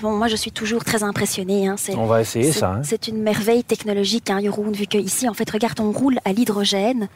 Bon, 0.00 0.16
moi, 0.16 0.28
je 0.28 0.36
suis 0.36 0.52
toujours 0.52 0.84
très 0.84 1.02
impressionnée. 1.02 1.66
Hein. 1.66 1.76
On 1.96 2.06
va 2.06 2.20
essayer 2.20 2.52
ça. 2.52 2.74
Hein. 2.74 2.82
C'est 2.84 3.08
une 3.08 3.20
merveille 3.22 3.64
technologique, 3.64 4.30
hein, 4.30 4.40
Jeroen, 4.42 4.72
vu 4.72 4.86
que 4.86 4.98
ici, 4.98 5.28
en 5.28 5.34
fait, 5.34 5.50
regarde, 5.50 5.80
on 5.80 5.90
roule 5.90 6.18
à 6.24 6.32
l'hydrogène. 6.32 7.08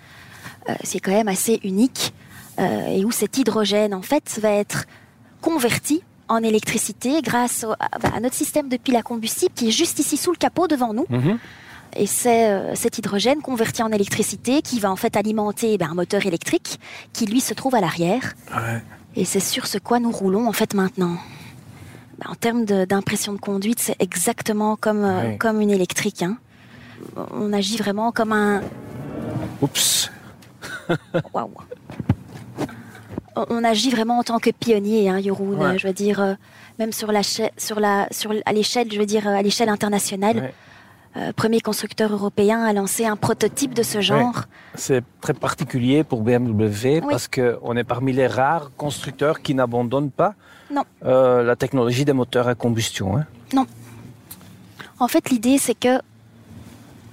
Euh, 0.69 0.75
c'est 0.83 0.99
quand 0.99 1.13
même 1.13 1.29
assez 1.29 1.61
unique. 1.63 2.13
Euh, 2.59 2.89
et 2.89 3.05
où 3.05 3.13
cet 3.13 3.39
hydrogène, 3.39 3.95
en 3.95 4.03
fait, 4.03 4.39
va 4.43 4.51
être 4.51 4.87
converti 5.41 6.03
en 6.29 6.43
électricité 6.43 7.23
grâce 7.23 7.64
à, 7.79 8.21
notre 8.21 8.35
système 8.35 8.69
de 8.69 8.77
pile 8.77 8.97
à 8.97 9.03
combustible 9.03 9.53
qui 9.55 9.69
est 9.69 9.73
juste 9.73 9.99
ici 9.99 10.17
sous 10.17 10.31
le 10.31 10.37
capot 10.37 10.69
devant 10.69 10.93
nous. 10.93 11.07
Mhm. 11.09 11.38
Et 11.97 12.07
c'est 12.07 12.51
euh, 12.51 12.75
cet 12.75 12.99
hydrogène 12.99 13.41
converti 13.41 13.83
en 13.83 13.91
électricité 13.91 14.61
qui 14.62 14.79
va 14.79 14.91
en 14.91 14.97
fait 14.97 15.17
alimenter 15.17 15.79
ben, 15.79 15.88
un 15.91 15.95
moteur 15.95 16.27
électrique 16.27 16.79
qui 17.12 17.27
lui 17.27 17.41
se 17.41 17.55
trouve 17.55 17.75
à 17.75 17.81
l'arrière. 17.81 18.35
Et 19.17 19.25
c'est 19.25 19.41
sur 19.41 19.67
ce 19.67 19.79
quoi 19.79 19.99
nous 19.99 20.12
roulons 20.12 20.47
en 20.49 20.53
fait 20.53 20.75
maintenant. 20.75 21.17
Ben, 22.19 22.31
en 22.31 22.35
termes 22.35 22.64
d'impression 22.64 23.33
de, 23.33 23.38
conduite, 23.38 23.81
c'est 23.81 23.97
exactement 24.01 24.77
comme, 24.77 25.05
euh, 25.05 25.37
comme 25.38 25.61
une 25.61 25.71
électrique. 25.71 26.23
Hein. 26.23 26.37
On 27.33 27.53
agit 27.53 27.77
vraiment 27.77 28.12
comme 28.12 28.33
un... 28.33 28.61
Oups 29.62 30.11
Waouh 31.33 31.51
on 33.51 33.64
agit 33.64 33.90
vraiment 33.90 34.18
en 34.18 34.22
tant 34.22 34.38
que 34.38 34.51
pionnier, 34.51 35.09
hein, 35.09 35.20
Je 35.20 35.87
veux 35.87 35.92
dire, 35.92 36.20
euh, 36.20 36.35
même 36.79 36.92
sur 36.92 37.12
la, 37.12 37.22
sur 37.22 37.81
la, 37.81 38.09
sur 38.11 38.33
à 38.44 38.53
l'échelle, 38.53 38.92
je 38.92 38.98
veux 38.98 39.07
dire, 39.07 39.27
à 39.27 39.42
l'échelle 39.42 39.68
internationale. 39.68 40.53
Euh, 41.16 41.33
premier 41.33 41.61
constructeur 41.61 42.12
européen 42.12 42.62
à 42.62 42.72
lancer 42.72 43.07
un 43.07 43.16
prototype 43.16 43.72
de 43.74 43.83
ce 43.83 44.01
genre. 44.01 44.42
C'est 44.74 45.03
très 45.20 45.33
particulier 45.33 46.05
pour 46.05 46.20
BMW 46.22 47.01
parce 47.09 47.29
qu'on 47.29 47.77
est 47.77 47.85
parmi 47.85 48.12
les 48.12 48.27
rares 48.27 48.70
constructeurs 48.77 49.40
qui 49.40 49.55
n'abandonnent 49.55 50.11
pas 50.11 50.35
euh, 51.05 51.42
la 51.42 51.57
technologie 51.57 52.05
des 52.05 52.12
moteurs 52.12 52.46
à 52.46 52.55
combustion. 52.55 53.16
Hein. 53.16 53.24
Non. 53.55 53.66
En 55.01 55.09
fait, 55.09 55.31
l'idée, 55.31 55.59
c'est 55.59 55.79
que 55.79 55.98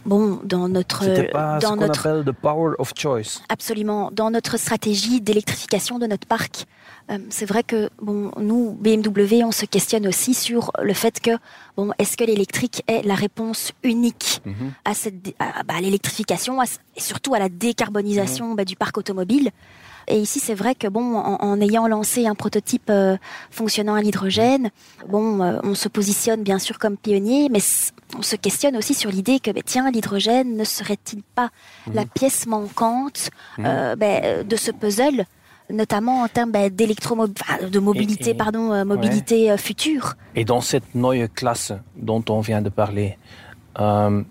bon, 0.06 0.40
dans 0.44 0.68
notre, 0.68 1.32
pas 1.32 1.60
dans 1.60 1.74
ce 1.74 1.80
notre 1.80 2.08
appelle 2.08 2.24
the 2.24 2.32
power 2.32 2.74
of 2.80 2.94
choice. 2.96 3.42
Absolument, 3.50 4.10
dans 4.12 4.32
notre 4.32 4.58
stratégie 4.58 5.22
d'électrification 5.22 6.00
de 6.00 6.08
notre 6.08 6.28
parc, 6.28 6.66
euh, 7.12 7.18
c'est 7.30 7.46
vrai 7.46 7.64
que 7.64 7.90
bon, 8.02 8.32
nous 8.40 8.74
BMW, 8.74 9.44
on 9.44 9.52
se 9.52 9.66
questionne 9.66 10.08
aussi 10.08 10.34
sur 10.34 10.72
le 10.82 10.94
fait 10.94 11.20
que 11.20 11.32
bon, 11.78 11.92
est-ce 12.00 12.18
que 12.18 12.24
l'électrique 12.24 12.84
est 12.88 13.06
la 13.06 13.16
réponse 13.16 13.72
unique 13.84 14.42
mhm. 14.46 14.74
à 14.86 14.94
cette 14.94 15.36
bah, 15.66 15.80
l'électrification 15.82 16.62
et 16.64 17.00
surtout 17.00 17.34
à 17.36 17.40
la 17.40 17.50
décarbonisation 17.50 18.50
mhm. 18.50 18.56
bah, 18.56 18.66
du 18.66 18.76
parc 18.76 18.98
automobile? 18.98 19.52
Et 20.08 20.20
ici, 20.20 20.40
c'est 20.40 20.54
vrai 20.54 20.76
que 20.76 20.88
bon, 20.88 21.16
en, 21.16 21.62
ayant 21.62 21.88
lancé 21.88 22.28
un 22.28 22.36
prototype 22.36 22.90
euh, 22.90 23.18
fonctionnant 23.50 23.96
à 23.96 24.02
l'hydrogène, 24.02 24.70
bon, 25.08 25.42
euh, 25.42 25.60
on 25.64 25.76
se 25.76 25.88
positionne 25.88 26.44
bien 26.44 26.60
sûr 26.60 26.80
comme 26.80 26.98
pionnier, 26.98 27.50
mais 27.50 27.60
on 28.18 28.22
se 28.22 28.36
questionne 28.36 28.78
aussi 28.78 28.94
sur 28.94 29.10
l'idée 29.10 29.40
que, 29.40 29.52
bah, 29.52 29.62
tiens, 29.66 29.90
l'hydrogène 29.92 30.56
ne 30.58 30.64
serait-il 30.64 31.24
pas 31.24 31.50
la 31.94 32.02
mhm. 32.02 32.10
pièce 32.10 32.46
manquante 32.48 33.30
ben, 33.58 34.46
de 34.48 34.56
ce 34.56 34.72
puzzle 34.72 35.26
notamment 35.70 36.22
en 36.22 36.28
termes 36.28 36.52
bah, 36.52 36.70
de 36.70 37.80
mobilité, 37.80 38.34
pardon, 38.34 38.72
euh, 38.72 38.86
mobilité 38.86 39.52
euh, 39.52 39.58
future. 39.58 40.16
Et 40.36 40.46
dans 40.46 40.62
cette 40.62 40.96
nouvelle 40.96 41.30
classe 41.30 41.74
dont 41.96 42.24
on 42.30 42.42
vient 42.42 42.62
de 42.62 42.70
parler, 42.70 43.18
euh, 43.80 44.22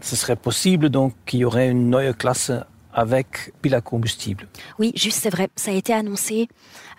ce 0.00 0.16
serait 0.16 0.36
possible 0.36 0.88
donc 0.88 1.14
qu'il 1.26 1.40
y 1.40 1.44
aurait 1.44 1.68
une 1.68 1.90
nouvelle 1.90 2.14
classe 2.14 2.52
avec 2.92 3.52
pile 3.62 3.74
à 3.74 3.80
combustible. 3.80 4.48
Oui, 4.78 4.92
juste 4.94 5.18
c'est 5.20 5.30
vrai, 5.30 5.48
ça 5.56 5.70
a 5.70 5.74
été 5.74 5.92
annoncé 5.92 6.48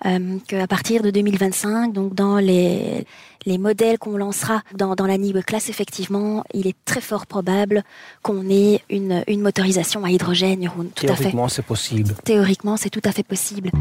euh, 0.05 0.37
qu'à 0.47 0.67
partir 0.67 1.01
de 1.03 1.11
2025, 1.11 1.93
donc 1.93 2.15
dans 2.15 2.37
les, 2.37 3.05
les 3.45 3.57
modèles 3.57 3.97
qu'on 3.97 4.17
lancera 4.17 4.61
dans, 4.75 4.95
dans 4.95 5.05
la 5.05 5.17
NIE 5.17 5.33
classe, 5.45 5.69
effectivement, 5.69 6.43
il 6.53 6.67
est 6.67 6.77
très 6.85 7.01
fort 7.01 7.25
probable 7.25 7.83
qu'on 8.21 8.49
ait 8.49 8.81
une, 8.89 9.23
une 9.27 9.41
motorisation 9.41 10.03
à 10.03 10.09
hydrogène, 10.09 10.69
Tout 10.95 11.05
Théoriquement, 11.05 11.47
c'est 11.47 11.65
possible. 11.65 12.15
Théoriquement, 12.23 12.77
c'est 12.77 12.89
tout 12.89 13.01
à 13.03 13.11
fait 13.11 13.23
possible. 13.23 13.71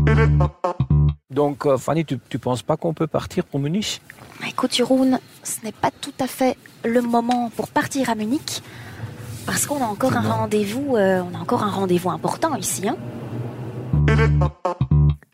Donc, 1.31 1.65
euh, 1.65 1.79
Fanny, 1.79 2.05
tu 2.05 2.15
ne 2.15 2.39
penses 2.39 2.63
pas 2.63 2.77
qu'on 2.77 2.93
peut 2.93 3.07
partir 3.07 3.45
pour 3.45 3.61
Munich? 3.61 4.03
Écoute, 4.49 4.75
Jeroen, 4.75 5.21
ce 5.45 5.65
n'est 5.65 5.73
pas 5.73 5.91
tout 5.91 6.13
à 6.19 6.27
fait 6.27 6.57
le 6.85 7.01
moment 7.03 7.51
pour 7.55 7.69
partir 7.69 8.11
à 8.11 8.15
Munich. 8.15 8.63
Parce 9.47 9.67
qu'on 9.67 9.83
a 9.83 9.87
encore 9.87 10.17
un 10.17 10.21
rendez-vous, 10.21 10.97
euh, 10.97 11.23
on 11.23 11.37
a 11.37 11.41
encore 11.41 11.63
un 11.63 11.71
rendez-vous 11.71 12.11
important 12.11 12.55
ici. 12.57 12.89
Hein 12.89 12.97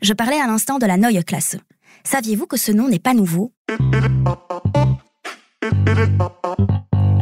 Je 0.01 0.13
parlais 0.13 0.41
à 0.41 0.47
l'instant 0.47 0.79
de 0.79 0.87
la 0.87 0.97
Neue 0.97 1.23
Klasse. 1.23 1.57
Saviez-vous 2.05 2.47
que 2.47 2.57
ce 2.57 2.73
nom 2.73 2.89
n'est 2.89 2.99
pas 2.99 3.15
nouveau? 3.15 3.53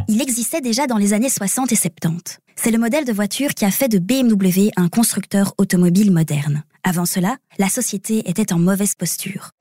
Il 0.07 0.21
existait 0.21 0.61
déjà 0.61 0.87
dans 0.87 0.97
les 0.97 1.13
années 1.13 1.29
60 1.29 1.71
et 1.71 1.75
70. 1.75 2.39
C'est 2.55 2.71
le 2.71 2.77
modèle 2.77 3.05
de 3.05 3.11
voiture 3.11 3.53
qui 3.53 3.65
a 3.65 3.71
fait 3.71 3.89
de 3.89 3.99
BMW 3.99 4.71
un 4.77 4.87
constructeur 4.87 5.53
automobile 5.57 6.11
moderne. 6.11 6.63
Avant 6.83 7.05
cela, 7.05 7.37
la 7.57 7.67
société 7.67 8.29
était 8.29 8.53
en 8.53 8.59
mauvaise 8.59 8.95
posture. 8.95 9.51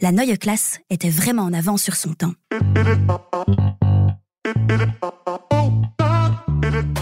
La 0.00 0.12
Neue 0.12 0.36
Klasse 0.36 0.78
était 0.90 1.10
vraiment 1.10 1.42
en 1.42 1.52
avance 1.52 1.82
sur 1.82 1.96
son 1.96 2.12
temps. 2.12 2.34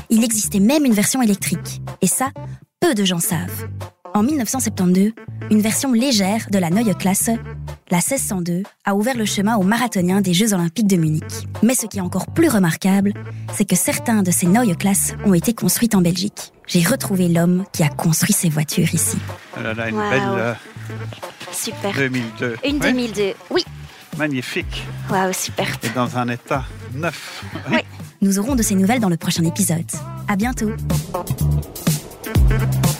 Il 0.09 0.25
existait 0.25 0.61
même 0.61 0.87
une 0.87 0.95
version 0.95 1.21
électrique, 1.21 1.83
et 2.01 2.07
ça, 2.07 2.31
peu 2.81 2.95
de 2.95 3.05
gens 3.05 3.19
savent. 3.19 3.69
En 4.15 4.23
1972, 4.23 5.13
une 5.51 5.61
version 5.61 5.93
légère 5.93 6.47
de 6.51 6.59
la 6.59 6.71
Neue 6.71 6.95
Klasse, 6.95 7.29
la 7.91 7.99
1602, 7.99 8.63
a 8.87 8.95
ouvert 8.95 9.15
le 9.15 9.27
chemin 9.27 9.57
aux 9.57 9.63
marathoniens 9.63 10.23
des 10.23 10.33
Jeux 10.33 10.55
Olympiques 10.55 10.87
de 10.87 10.97
Munich. 10.97 11.47
Mais 11.63 11.75
ce 11.75 11.85
qui 11.85 11.99
est 11.99 12.01
encore 12.03 12.29
plus 12.33 12.49
remarquable, 12.49 13.13
c'est 13.53 13.67
que 13.67 13.77
certains 13.77 14.23
de 14.23 14.31
ces 14.31 14.47
Neue 14.47 14.75
Klasse 14.75 15.13
ont 15.27 15.35
été 15.35 15.53
construites 15.53 15.95
en 15.95 16.01
Belgique. 16.01 16.55
J'ai 16.67 16.83
retrouvé 16.83 17.29
l'homme 17.29 17.67
qui 17.73 17.83
a 17.83 17.91
construit 17.91 18.33
ces 18.33 18.49
voitures 18.49 18.95
ici. 18.95 19.19
Une 19.59 19.75
belle 19.75 19.93
euh, 19.95 20.55
Super. 21.57 21.93
2002. 21.95 22.57
Une 22.65 22.79
2002, 22.79 23.35
oui. 23.51 23.65
Magnifique. 24.17 24.85
Waouh, 25.11 25.33
super. 25.33 25.67
Et 25.83 25.89
dans 25.91 26.17
un 26.17 26.29
état 26.29 26.65
neuf. 26.95 27.45
Oui. 27.71 27.79
Nous 28.21 28.39
aurons 28.39 28.55
de 28.55 28.63
ces 28.63 28.75
nouvelles 28.75 29.01
dans 29.01 29.09
le 29.09 29.17
prochain 29.17 29.45
épisode. 29.45 29.91
À 30.29 30.37
bientôt. 30.37 30.71
Thank 32.49 32.85
you. 32.85 32.96